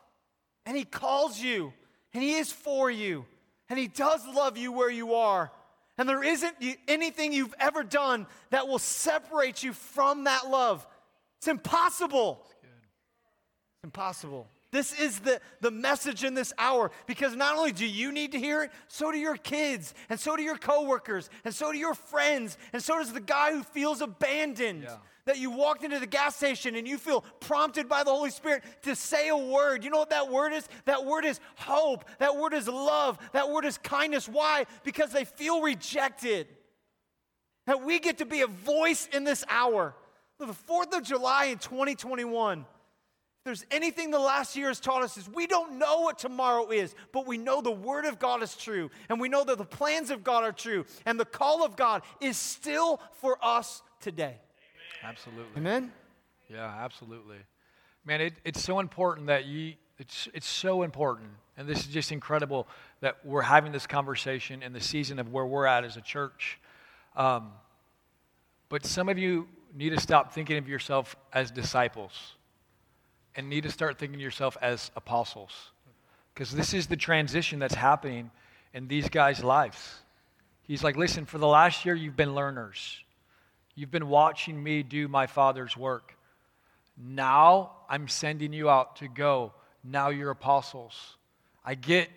[0.67, 1.73] and He calls you,
[2.13, 3.25] and He is for you,
[3.67, 5.51] and He does love you where you are.
[6.01, 6.55] And there isn't
[6.87, 10.87] anything you've ever done that will separate you from that love.
[11.37, 12.43] It's impossible.
[12.63, 14.47] It's impossible.
[14.71, 18.39] This is the, the message in this hour because not only do you need to
[18.39, 21.93] hear it, so do your kids, and so do your coworkers, and so do your
[21.93, 24.85] friends, and so does the guy who feels abandoned.
[24.85, 24.95] Yeah.
[25.25, 28.63] That you walked into the gas station and you feel prompted by the Holy Spirit
[28.83, 29.83] to say a word.
[29.83, 30.67] You know what that word is?
[30.85, 32.05] That word is hope.
[32.19, 33.17] That word is love.
[33.33, 34.27] That word is kindness.
[34.27, 34.65] Why?
[34.83, 36.47] Because they feel rejected.
[37.67, 39.95] That we get to be a voice in this hour.
[40.39, 42.65] The 4th of July in 2021
[43.41, 46.69] if there's anything the last year has taught us is we don't know what tomorrow
[46.69, 49.65] is, but we know the word of God is true, and we know that the
[49.65, 54.37] plans of God are true, and the call of God is still for us today.
[55.03, 55.57] Absolutely.
[55.57, 55.91] Amen.
[56.49, 57.37] Yeah, absolutely.
[58.05, 61.29] Man, it, it's so important that you, it's, it's so important.
[61.57, 62.67] And this is just incredible
[63.01, 66.59] that we're having this conversation in the season of where we're at as a church.
[67.15, 67.51] Um,
[68.69, 72.33] but some of you need to stop thinking of yourself as disciples
[73.35, 75.71] and need to start thinking of yourself as apostles.
[76.33, 78.31] Because this is the transition that's happening
[78.73, 80.01] in these guys' lives.
[80.63, 83.03] He's like, listen, for the last year, you've been learners.
[83.75, 86.15] You've been watching me do my Father's work.
[86.97, 89.53] Now I'm sending you out to go.
[89.83, 91.17] Now you're apostles.
[91.63, 92.09] I get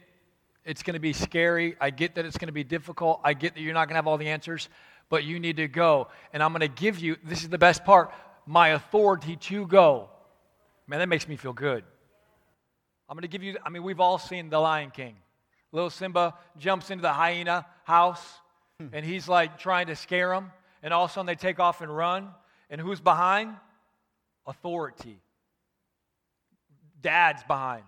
[0.65, 1.77] it's going to be scary.
[1.79, 3.21] I get that it's going to be difficult.
[3.23, 4.69] I get that you're not going to have all the answers,
[5.11, 6.09] but you need to go.
[6.33, 8.13] And I'm going to give you this is the best part
[8.47, 10.09] my authority to go.
[10.87, 11.85] Man, that makes me feel good.
[13.09, 15.17] I'm going to give you, I mean, we've all seen The Lion King.
[15.73, 18.23] Little Simba jumps into the hyena house,
[18.81, 18.89] hmm.
[18.93, 20.51] and he's like trying to scare him,
[20.85, 22.29] and all of a sudden they take off and run.
[22.71, 23.57] And who's behind?
[24.47, 25.19] Authority.
[27.01, 27.85] Dad's behind.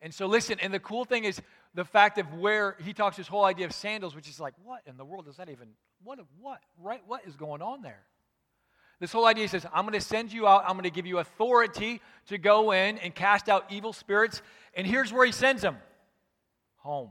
[0.00, 1.40] And so, listen, and the cool thing is
[1.74, 4.80] the fact of where he talks this whole idea of sandals, which is like, what
[4.86, 5.68] in the world does that even,
[6.02, 7.02] what, what, right?
[7.06, 8.02] What is going on there?
[9.00, 11.18] This whole idea says, I'm going to send you out, I'm going to give you
[11.18, 14.40] authority to go in and cast out evil spirits.
[14.74, 15.76] And here's where he sends them
[16.76, 17.10] home.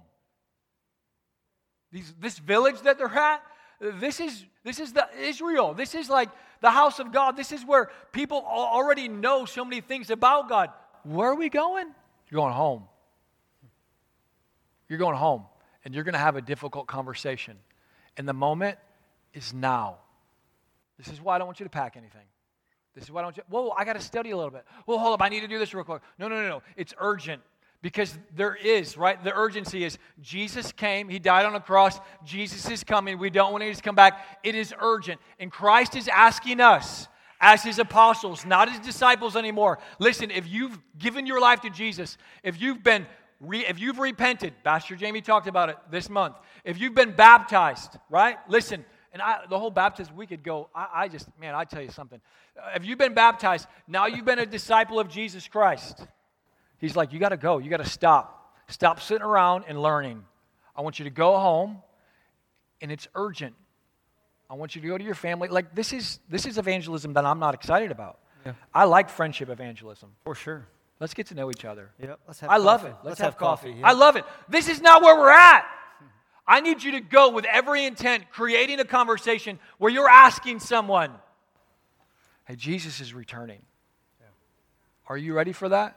[1.92, 3.44] These, this village that they're at,
[3.92, 5.74] this is, this is the Israel.
[5.74, 6.30] This is like
[6.62, 7.36] the house of God.
[7.36, 10.70] This is where people already know so many things about God.
[11.04, 11.88] Where are we going?
[12.30, 12.84] You're going home.
[14.90, 15.46] You're going home,
[15.84, 17.58] and you're going to have a difficult conversation.
[18.18, 18.78] And the moment
[19.34, 19.98] is now.
[20.98, 22.26] This is why I don't want you to pack anything.
[22.94, 23.38] This is why I don't.
[23.50, 24.66] Whoa, I got to study a little bit.
[24.86, 26.02] Well, hold up, I need to do this real quick.
[26.20, 26.62] No, no, no, no.
[26.78, 27.42] It's urgent
[27.84, 29.22] because there is right.
[29.24, 31.10] The urgency is Jesus came.
[31.10, 32.00] He died on a cross.
[32.26, 33.20] Jesus is coming.
[33.20, 34.26] We don't want him to come back.
[34.42, 37.08] It is urgent, and Christ is asking us
[37.42, 39.78] as his apostles, not his disciples anymore.
[40.00, 43.06] Listen, if you've given your life to Jesus, if you've been
[43.42, 46.38] re, if you've repented, Pastor Jamie talked about it this month.
[46.64, 48.38] If you've been baptized, right?
[48.48, 51.82] Listen, and I, the whole baptism, we could go, I, I just, man, I tell
[51.82, 52.22] you something.
[52.58, 56.08] Uh, if you've been baptized, now you've been a disciple of Jesus Christ.
[56.84, 57.60] He's like, you got to go.
[57.60, 58.58] You got to stop.
[58.68, 60.22] Stop sitting around and learning.
[60.76, 61.78] I want you to go home,
[62.82, 63.56] and it's urgent.
[64.50, 65.48] I want you to go to your family.
[65.48, 68.20] Like this is this is evangelism that I'm not excited about.
[68.46, 68.52] Yeah.
[68.74, 70.10] I like friendship evangelism.
[70.26, 70.68] For sure.
[71.00, 71.90] Let's get to know each other.
[72.02, 72.20] Yep.
[72.28, 72.66] Let's have I coffee.
[72.66, 72.88] love it.
[72.88, 73.70] Let's, Let's have, have coffee.
[73.70, 73.88] coffee, yeah.
[73.88, 74.26] I love it.
[74.50, 75.66] This is not where we're at.
[76.46, 81.12] I need you to go with every intent, creating a conversation where you're asking someone,
[82.44, 83.62] Hey, Jesus is returning.
[84.20, 84.28] Yeah.
[85.08, 85.96] Are you ready for that?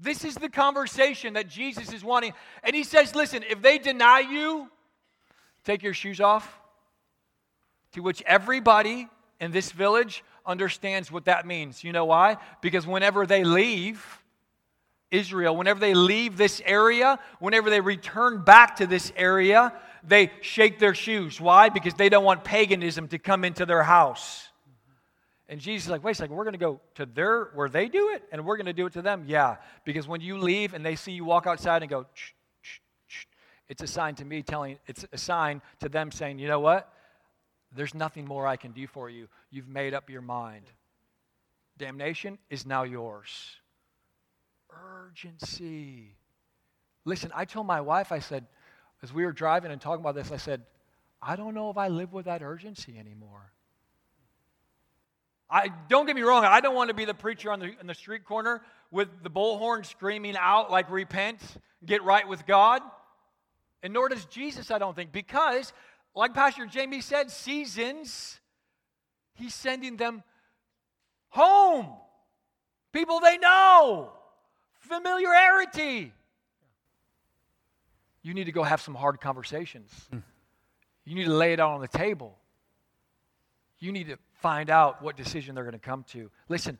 [0.00, 2.32] This is the conversation that Jesus is wanting.
[2.62, 4.70] And he says, Listen, if they deny you,
[5.64, 6.58] take your shoes off.
[7.92, 9.08] To which everybody
[9.40, 11.82] in this village understands what that means.
[11.84, 12.36] You know why?
[12.60, 14.22] Because whenever they leave
[15.10, 19.72] Israel, whenever they leave this area, whenever they return back to this area,
[20.04, 21.40] they shake their shoes.
[21.40, 21.68] Why?
[21.68, 24.49] Because they don't want paganism to come into their house.
[25.50, 27.88] And Jesus is like, wait a second, we're going to go to their where they
[27.88, 29.24] do it, and we're going to do it to them.
[29.26, 32.30] Yeah, because when you leave and they see you walk outside and go, shh,
[32.62, 33.26] shh, shh,
[33.68, 36.94] it's a sign to me telling, it's a sign to them saying, you know what?
[37.74, 39.26] There's nothing more I can do for you.
[39.50, 40.66] You've made up your mind.
[41.78, 43.56] Damnation is now yours.
[44.70, 46.14] Urgency.
[47.04, 48.46] Listen, I told my wife, I said,
[49.02, 50.62] as we were driving and talking about this, I said,
[51.20, 53.52] I don't know if I live with that urgency anymore.
[55.50, 57.86] I, don't get me wrong, I don't want to be the preacher on the, on
[57.86, 61.40] the street corner with the bullhorn screaming out like, repent,
[61.84, 62.82] get right with God.
[63.82, 65.72] And nor does Jesus, I don't think, because
[66.14, 68.38] like Pastor Jamie said, seasons,
[69.34, 70.22] he's sending them
[71.30, 71.86] home.
[72.92, 74.12] People they know,
[74.80, 76.12] familiarity.
[78.22, 79.90] You need to go have some hard conversations.
[80.12, 80.22] Mm.
[81.04, 82.36] You need to lay it out on the table.
[83.80, 86.30] You need to find out what decision they're going to come to.
[86.48, 86.78] Listen,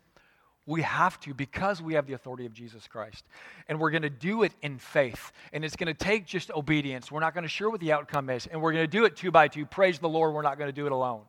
[0.66, 3.24] we have to because we have the authority of Jesus Christ.
[3.68, 5.32] And we're going to do it in faith.
[5.52, 7.10] And it's going to take just obedience.
[7.10, 8.46] We're not going to sure what the outcome is.
[8.46, 9.66] And we're going to do it two by two.
[9.66, 11.22] Praise the Lord, we're not going to do it alone.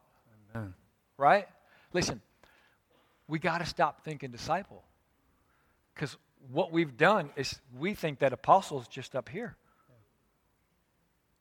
[0.53, 0.73] Amen.
[1.17, 1.47] Right?
[1.93, 2.21] Listen,
[3.27, 4.83] we got to stop thinking disciple.
[5.95, 6.17] Because
[6.51, 9.55] what we've done is we think that apostles just up here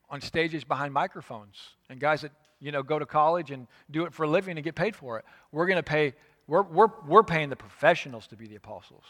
[0.08, 1.56] on stages behind microphones
[1.88, 4.64] and guys that you know go to college and do it for a living and
[4.64, 6.14] get paid for it we're going to pay
[6.50, 9.04] we're, we're, we're paying the professionals to be the apostles.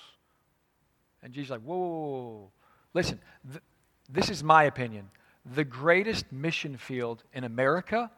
[1.23, 2.51] And Jesus like, whoa, whoa, whoa.
[2.93, 3.19] listen,
[3.51, 3.63] th-
[4.11, 5.09] this is my opinion.
[5.55, 8.11] The greatest mission field in America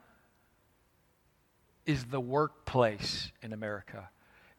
[1.87, 4.09] is the workplace in America.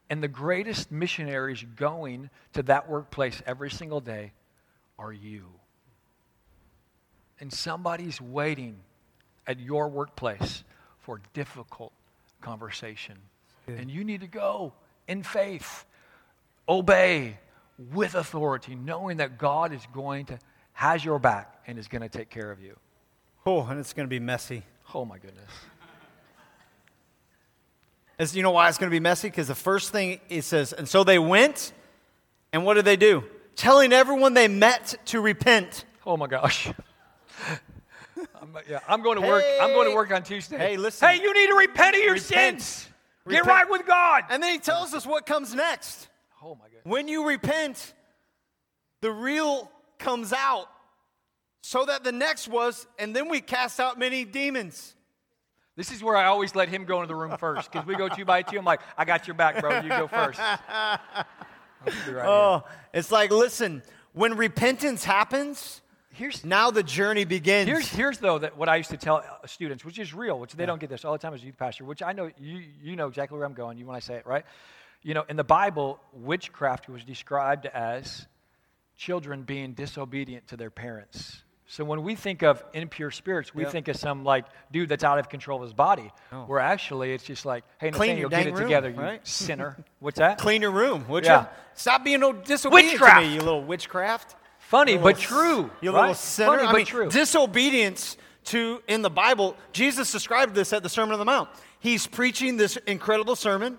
[0.09, 4.31] And the greatest missionaries going to that workplace every single day
[4.97, 5.43] are you.
[7.41, 8.77] And somebody's waiting
[9.47, 10.63] at your workplace
[10.99, 11.91] for difficult
[12.41, 13.17] conversation.
[13.67, 14.73] And you need to go
[15.07, 15.85] in faith,
[16.67, 17.37] obey
[17.91, 20.39] with authority, knowing that God is going to,
[20.73, 22.77] has your back and is going to take care of you.
[23.45, 24.63] Oh, and it's going to be messy.
[24.93, 25.49] Oh, my goodness.
[28.19, 29.29] As you know why it's going to be messy?
[29.29, 31.73] Because the first thing it says, and so they went,
[32.53, 33.23] and what did they do?
[33.55, 35.85] Telling everyone they met to repent.
[36.05, 36.71] Oh my gosh.
[38.41, 39.43] I'm, yeah, I'm going to hey, work.
[39.61, 40.57] I'm going to work on Tuesday.
[40.57, 41.07] Hey, listen.
[41.07, 42.61] Hey, you need to repent of your repent.
[42.61, 42.89] sins.
[43.25, 43.45] Repent.
[43.45, 44.23] Get right with God.
[44.29, 46.09] And then he tells us what comes next.
[46.43, 46.81] Oh my God.
[46.83, 47.93] When you repent,
[49.01, 50.67] the real comes out.
[51.65, 54.95] So that the next was, and then we cast out many demons.
[55.77, 58.09] This is where I always let him go into the room first because we go
[58.09, 58.59] two by two.
[58.59, 59.79] I'm like, I got your back, bro.
[59.79, 60.39] You go first.
[61.85, 62.63] Right Oh,
[62.93, 65.81] it's like, listen, when repentance happens,
[66.13, 67.67] Here's now the journey begins.
[67.67, 70.53] Here's, here's though that what I used to tell uh, students, which is real, which
[70.53, 72.63] they don't get this all the time as a youth pastor, which I know you,
[72.81, 73.77] you know exactly where I'm going.
[73.77, 74.45] You when I say it, right?
[75.01, 78.27] You know, in the Bible, witchcraft was described as
[78.95, 81.41] children being disobedient to their parents.
[81.65, 83.71] So when we think of impure spirits, we Yep.
[83.71, 86.11] think of some like dude that's out of control of his body.
[86.31, 86.43] Oh.
[86.45, 89.27] Where actually it's just like, hey, Clean Nathaniel, get it room, together, you right?
[89.27, 89.83] sinner.
[89.99, 90.37] What's that?
[90.37, 91.41] Clean your room, would Yeah.
[91.41, 91.47] you?
[91.73, 93.21] Stop being no disobedient Witchcraft.
[93.21, 94.35] to me, you little witchcraft.
[94.67, 95.69] Funny, but true.
[95.81, 96.01] You right?
[96.01, 96.51] little sinner.
[96.51, 97.09] Funny, I but mean, true.
[97.09, 99.55] disobedience to in the Bible.
[99.71, 101.49] Jesus described this at the Sermon on the Mount.
[101.79, 103.77] He's preaching this incredible sermon,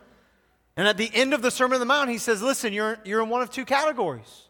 [0.76, 3.22] and at the end of the Sermon on the Mount, he says, "Listen, you're you're
[3.22, 4.48] in one of two categories.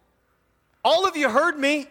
[0.84, 1.86] All of you heard me."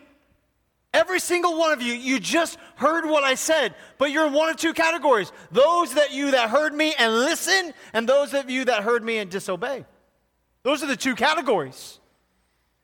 [0.94, 4.50] Every single one of you, you just heard what I said, but you're in one
[4.50, 5.32] of two categories.
[5.52, 9.18] Those that you that heard me and listen, and those of you that heard me
[9.18, 9.86] and disobey.
[10.62, 12.00] Those are the two categories.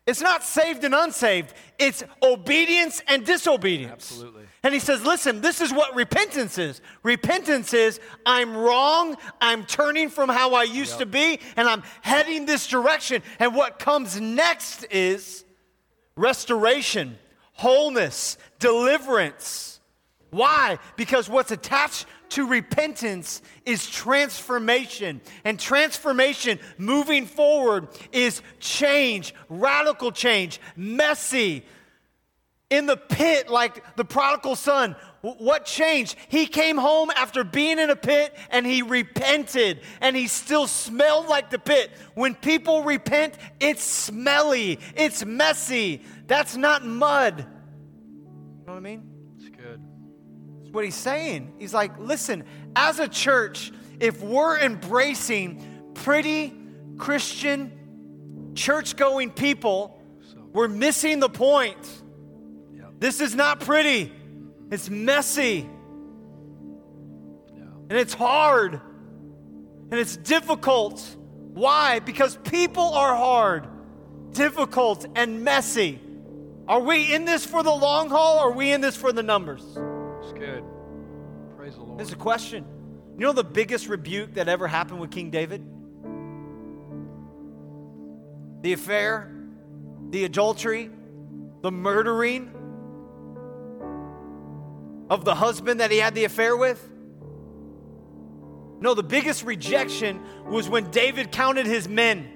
[0.10, 4.12] It's not saved and unsaved, it's obedience and disobedience.
[4.12, 4.43] Absolutely.
[4.64, 6.82] And he says, listen, this is what repentance is.
[7.03, 12.47] Repentance is I'm wrong, I'm turning from how I used to be, and I'm heading
[12.47, 13.22] this direction.
[13.38, 15.45] And what comes next is
[16.16, 17.20] restoration,
[17.53, 19.80] wholeness, deliverance.
[20.32, 20.80] Why?
[20.95, 25.22] Because what's attached to repentance is transformation.
[25.44, 31.66] And transformation moving forward is change, radical change, messy.
[32.70, 36.16] In the pit, like the prodigal son, what changed?
[36.30, 41.28] He came home after being in a pit and he repented and he still smelled
[41.28, 41.92] like the pit.
[42.14, 46.04] When people repent, it's smelly, it's messy.
[46.28, 47.40] That's not mud.
[47.40, 49.19] You know what I mean?
[50.72, 51.54] What he's saying.
[51.58, 52.44] He's like, listen,
[52.76, 56.54] as a church, if we're embracing pretty
[56.98, 60.00] Christian, church going people,
[60.54, 61.78] we're missing the point.
[62.76, 62.94] Yep.
[63.00, 64.12] This is not pretty,
[64.72, 65.68] it's messy,
[67.56, 67.64] Yeah.
[67.90, 68.74] and it's hard,
[69.92, 71.04] and it's difficult.
[71.54, 72.00] Why?
[72.00, 73.68] Because people are hard,
[74.34, 76.00] difficult, and messy.
[76.68, 79.24] Are we in this for the long haul or are we in this for the
[79.24, 79.64] numbers?
[80.40, 80.64] Good.
[81.58, 82.00] Praise the Lord.
[82.00, 82.66] There's a question.
[83.18, 85.62] You know the biggest rebuke that ever happened with King David?
[88.62, 89.30] The affair,
[90.10, 90.90] the adultery,
[91.62, 92.56] the murdering
[95.10, 96.90] of the husband that he had the affair with?
[98.80, 102.30] No, the biggest rejection was when David counted his men.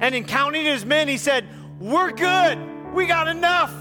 [0.00, 1.46] And in counting his men, he said,
[1.78, 2.58] We're good.
[2.92, 3.72] We got enough.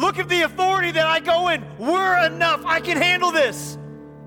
[0.00, 1.62] Look at the authority that I go in.
[1.78, 2.64] We're enough.
[2.64, 3.76] I can handle this.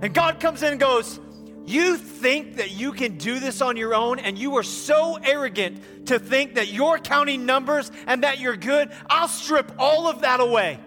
[0.03, 1.19] And God comes in and goes,
[1.65, 6.05] You think that you can do this on your own, and you are so arrogant
[6.07, 8.91] to think that you're counting numbers and that you're good?
[9.09, 10.79] I'll strip all of that away.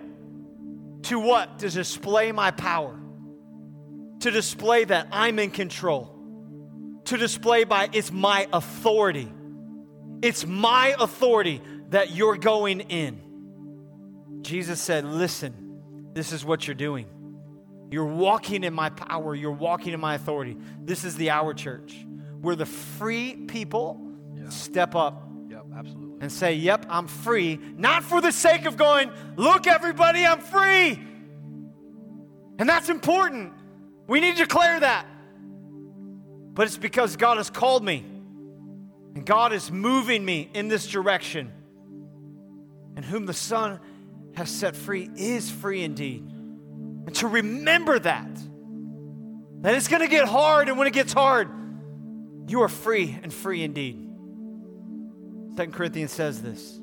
[1.02, 1.58] To what?
[1.58, 2.96] To display my power.
[4.20, 6.16] To display that I'm in control.
[7.06, 9.32] To display by it's my authority.
[10.22, 11.60] It's my authority
[11.90, 13.25] that you're going in.
[14.42, 17.06] Jesus said, Listen, this is what you're doing.
[17.90, 20.56] You're walking in my power, you're walking in my authority.
[20.82, 22.04] This is the hour church
[22.40, 24.00] where the free people
[24.34, 24.48] Yeah.
[24.48, 26.16] step up Yep, absolutely.
[26.20, 31.00] and say, Yep, I'm free, not for the sake of going, Look, everybody, I'm free.
[32.58, 33.52] And that's important.
[34.06, 35.06] We need to declare that.
[36.54, 38.04] But it's because God has called me
[39.14, 41.52] and God is moving me in this direction.
[42.96, 43.78] And whom the Son
[44.36, 46.22] has set free is free indeed.
[47.06, 48.28] And to remember that,
[49.62, 51.48] that it's going to get hard, and when it gets hard,
[52.48, 54.02] you are free and free indeed.
[55.56, 56.78] Second Corinthians says this.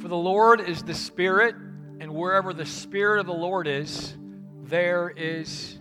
[0.00, 1.54] For the Lord is the Spirit,
[2.00, 4.14] and wherever the Spirit of the Lord is,
[4.62, 5.78] there is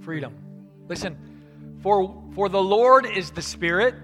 [0.00, 0.34] freedom.
[0.88, 3.94] Listen, for, for the Lord is the Spirit,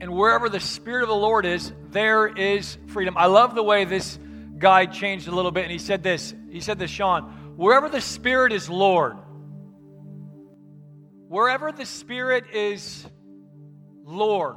[0.00, 3.16] and wherever the Spirit of the Lord is, there is freedom.
[3.18, 4.18] I love the way this
[4.62, 6.34] guy changed a little bit, and he said this.
[6.50, 9.16] He said this, Sean, wherever the Spirit is Lord,
[11.28, 13.04] wherever the Spirit is
[14.04, 14.56] Lord,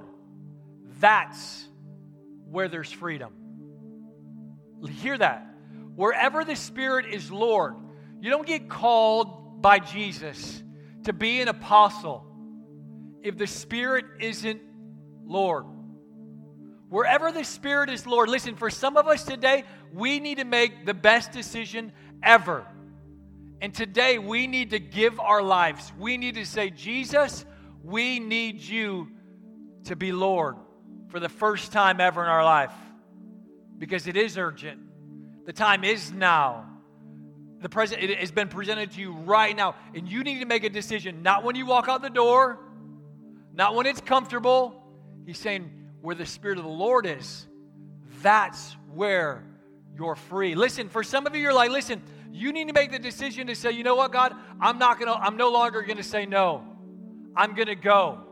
[0.99, 1.67] that's
[2.49, 3.33] where there's freedom.
[5.01, 5.47] Hear that.
[5.95, 7.75] Wherever the Spirit is Lord,
[8.21, 10.61] you don't get called by Jesus
[11.05, 12.25] to be an apostle
[13.23, 14.61] if the Spirit isn't
[15.25, 15.65] Lord.
[16.89, 19.63] Wherever the Spirit is Lord, listen, for some of us today,
[19.95, 22.65] we need to make the best decision ever.
[23.61, 25.91] And today, we need to give our lives.
[25.97, 27.45] We need to say, Jesus,
[27.81, 29.07] we need you
[29.85, 30.57] to be Lord
[31.07, 32.73] for the first time ever in our life
[33.77, 34.81] because it is urgent.
[35.45, 36.65] The time is now.
[37.61, 40.65] The present it has been presented to you right now, and you need to make
[40.65, 41.23] a decision.
[41.23, 42.59] Not when you walk out the door,
[43.53, 44.83] not when it's comfortable.
[45.25, 45.71] He's saying
[46.01, 47.47] where the Spirit of the Lord is,
[48.21, 49.43] that's where
[49.97, 50.55] you're free.
[50.55, 53.55] Listen, for some of you, you're like, listen, you need to make the decision to
[53.55, 56.63] say, you know what, God, I'm not gonna, I'm no longer gonna say no.
[57.35, 58.25] I'm gonna go.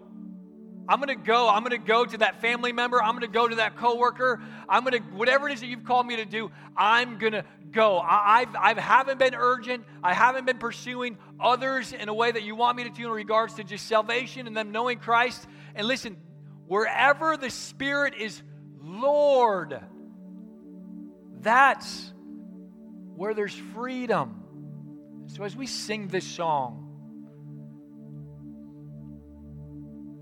[0.87, 1.47] I'm to go.
[1.49, 3.01] I'm to go to that family member.
[3.01, 4.41] I'm to go to that coworker.
[4.67, 7.99] I'm to, whatever it is that you've called me to do, I'm to go.
[7.99, 9.85] I, I've, I haven't been urgent.
[10.03, 13.11] I haven't been pursuing others in a way that you want me to do in
[13.11, 15.47] regards to just salvation and them knowing Christ.
[15.73, 16.17] And listen,
[16.67, 18.41] wherever the Spirit is
[18.81, 19.79] Lord,
[21.43, 22.13] that's
[23.15, 24.43] where there's freedom.
[25.27, 26.79] So as we sing this song,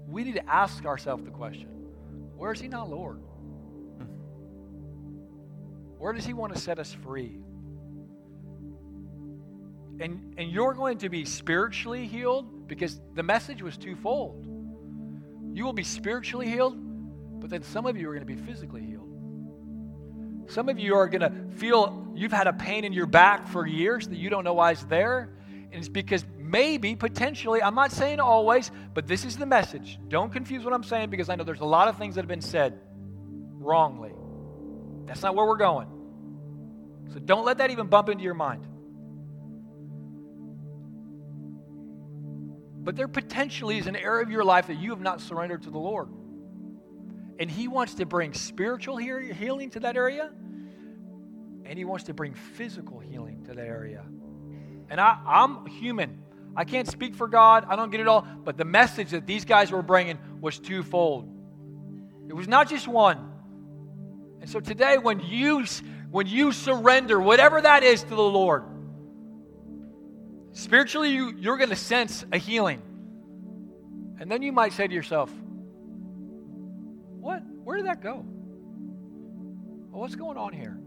[0.07, 1.69] we need to ask ourselves the question
[2.35, 3.21] where is He not Lord?
[5.97, 7.37] Where does He want to set us free?
[9.99, 14.47] And, and you're going to be spiritually healed because the message was twofold.
[15.53, 16.75] You will be spiritually healed,
[17.39, 18.90] but then some of you are going to be physically healed.
[20.51, 23.65] Some of you are going to feel you've had a pain in your back for
[23.65, 25.29] years that you don't know why it's there.
[25.71, 29.97] And it's because maybe, potentially, I'm not saying always, but this is the message.
[30.09, 32.27] Don't confuse what I'm saying because I know there's a lot of things that have
[32.27, 32.77] been said
[33.53, 34.11] wrongly.
[35.05, 35.87] That's not where we're going.
[37.13, 38.67] So don't let that even bump into your mind.
[42.83, 45.69] But there potentially is an area of your life that you have not surrendered to
[45.69, 46.09] the Lord.
[47.39, 50.31] And He wants to bring spiritual healing to that area,
[51.65, 54.03] and He wants to bring physical healing to that area.
[54.89, 56.21] And I, I'm human.
[56.55, 57.65] I can't speak for God.
[57.69, 58.27] I don't get it all.
[58.43, 61.29] But the message that these guys were bringing was twofold.
[62.27, 63.31] It was not just one.
[64.41, 65.65] And so today, when you
[66.09, 68.63] when you surrender, whatever that is, to the Lord,
[70.51, 72.81] spiritually, you, you're going to sense a healing.
[74.19, 75.31] And then you might say to yourself,
[77.19, 77.43] What?
[77.63, 78.25] Where did that go?
[79.91, 80.79] what's going on here?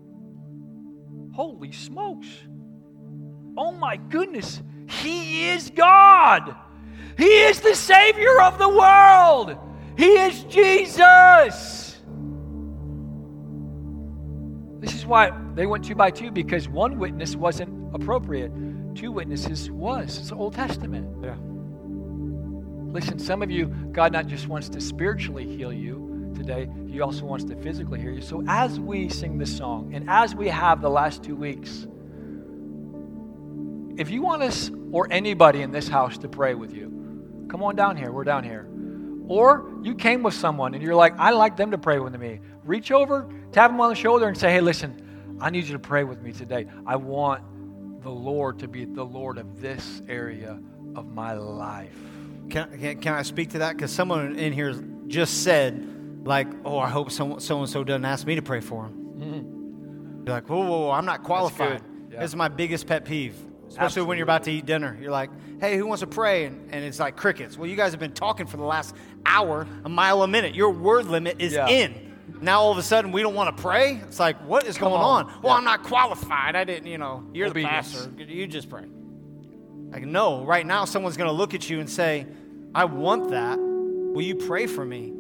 [1.35, 2.29] Holy smokes.
[3.57, 4.63] Oh my goodness.
[4.89, 6.55] He is God.
[7.19, 9.57] He is the Savior of the world.
[9.99, 12.01] He is Jesus.
[14.79, 18.53] This is why they went two by two because one witness wasn't appropriate.
[18.95, 20.19] Two witnesses was.
[20.19, 21.09] It's the Old Testament.
[21.21, 21.35] Yeah.
[22.93, 27.25] Listen, some of you, God not just wants to spiritually heal you today, He also
[27.25, 28.23] wants to physically hear you.
[28.23, 31.87] So as we sing this song and as we have the last two weeks,
[33.97, 37.77] if you want us or anybody in this house to pray with you, come on
[37.77, 38.11] down here.
[38.11, 38.69] We're down here.
[39.29, 42.41] Or you came with someone and you're like, I like them to pray with me.
[42.65, 45.79] Reach over, tap them on the shoulder, and say, Hey, listen, I need you to
[45.79, 46.67] pray with me today.
[46.87, 47.43] I want
[48.03, 50.59] the Lord to be the Lord of this area
[50.95, 51.97] of my life.
[52.51, 53.77] Can, can, can I speak to that?
[53.77, 54.75] Because someone in here
[55.07, 55.94] just said,
[56.25, 58.93] like, oh, I hope so and so doesn't ask me to pray for him.
[58.93, 60.27] Mm-hmm.
[60.27, 61.83] You're like, whoa, whoa, whoa, I'm not qualified.
[62.11, 62.21] Yeah.
[62.21, 63.35] This is my biggest pet peeve.
[63.67, 64.09] Especially Absolutely.
[64.09, 64.97] when you're about to eat dinner.
[65.01, 66.45] You're like, hey, who wants to pray?
[66.45, 67.59] And, and, it's like crickets.
[67.59, 68.95] Well, you guys have been talking for the last
[69.27, 70.55] hour, a mile a minute.
[70.55, 71.69] Your word limit is yeah.
[71.69, 72.15] in.
[72.41, 74.01] Now all of a sudden we don't want to pray.
[74.07, 75.27] It's like, what is Come going on?
[75.27, 75.43] on?
[75.43, 75.59] Well, yeah.
[75.59, 76.57] I'm not qualified.
[76.57, 77.93] I didn't, you know, you're Obedience.
[77.93, 78.23] the pastor.
[78.23, 78.85] You just pray.
[79.91, 82.27] Like, no, right now someone's going to look at you and say,
[82.75, 83.59] I want that.
[83.59, 85.14] Will you pray for me?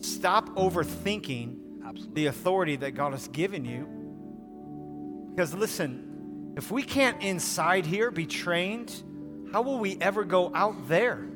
[0.00, 2.14] Stop overthinking Absolutely.
[2.14, 3.88] the authority that God has given you.
[5.30, 9.02] Because listen, if we can't inside here be trained,
[9.52, 11.28] how will we ever go out there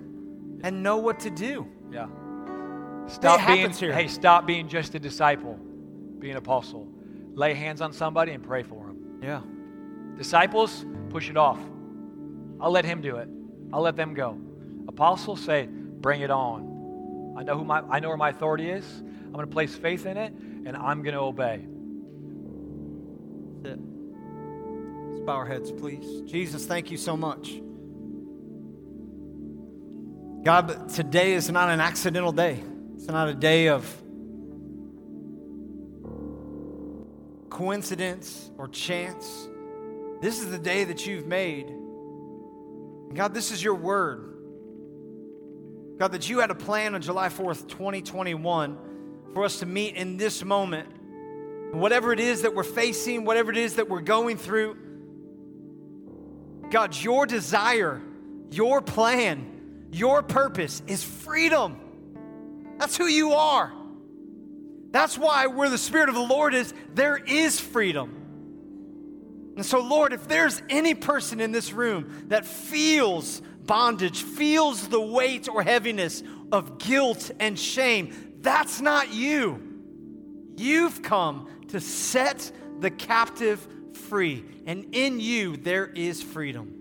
[0.62, 1.66] and know what to do?
[1.90, 2.08] Yeah.
[3.06, 3.92] Stop being here.
[3.92, 5.54] hey, stop being just a disciple,
[6.18, 6.88] be an apostle.
[7.34, 9.20] Lay hands on somebody and pray for them.
[9.22, 9.42] Yeah.
[10.16, 11.58] Disciples, push it off.
[12.60, 13.28] I'll let him do it.
[13.72, 14.38] I'll let them go.
[14.86, 16.71] Apostles say, bring it on.
[17.36, 18.84] I know who my I know where my authority is.
[19.00, 21.66] I'm going to place faith in it and I'm going to obey.
[23.62, 23.92] That's it
[25.24, 26.22] bow our heads, please.
[26.22, 27.60] Jesus, thank you so much.
[30.44, 32.60] God, today is not an accidental day.
[32.96, 33.84] It's not a day of
[37.48, 39.48] coincidence or chance.
[40.20, 41.72] This is the day that you've made.
[43.14, 44.31] God, this is your word.
[46.02, 48.76] God, that you had a plan on July 4th, 2021,
[49.34, 50.88] for us to meet in this moment.
[51.76, 54.76] Whatever it is that we're facing, whatever it is that we're going through,
[56.70, 58.02] God, your desire,
[58.50, 61.78] your plan, your purpose is freedom.
[62.78, 63.72] That's who you are.
[64.90, 69.52] That's why where the Spirit of the Lord is, there is freedom.
[69.54, 75.00] And so, Lord, if there's any person in this room that feels bondage, feels the
[75.00, 79.60] weight or heaviness of guilt and shame, that's not you.
[80.56, 83.66] You've come to set the captive
[84.08, 86.74] free, and in you there is freedom.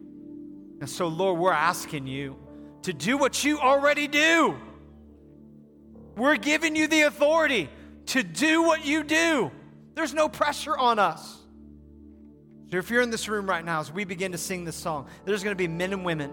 [0.79, 2.35] And so, Lord, we're asking you
[2.83, 4.57] to do what you already do.
[6.17, 7.69] We're giving you the authority
[8.07, 9.51] to do what you do.
[9.93, 11.37] There's no pressure on us.
[12.71, 15.07] So if you're in this room right now, as we begin to sing this song,
[15.25, 16.31] there's going to be men and women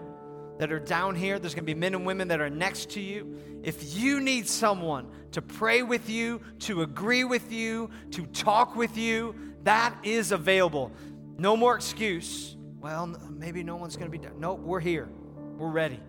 [0.59, 1.39] that are down here.
[1.39, 3.61] There's going to be men and women that are next to you.
[3.63, 8.97] If you need someone to pray with you, to agree with you, to talk with
[8.97, 9.33] you,
[9.63, 10.91] that is available.
[11.37, 12.57] No more excuse.
[12.79, 14.25] Well, maybe no one's going to be.
[14.37, 15.09] Nope, we're here.
[15.57, 15.99] We're ready.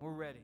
[0.00, 0.40] We're ready.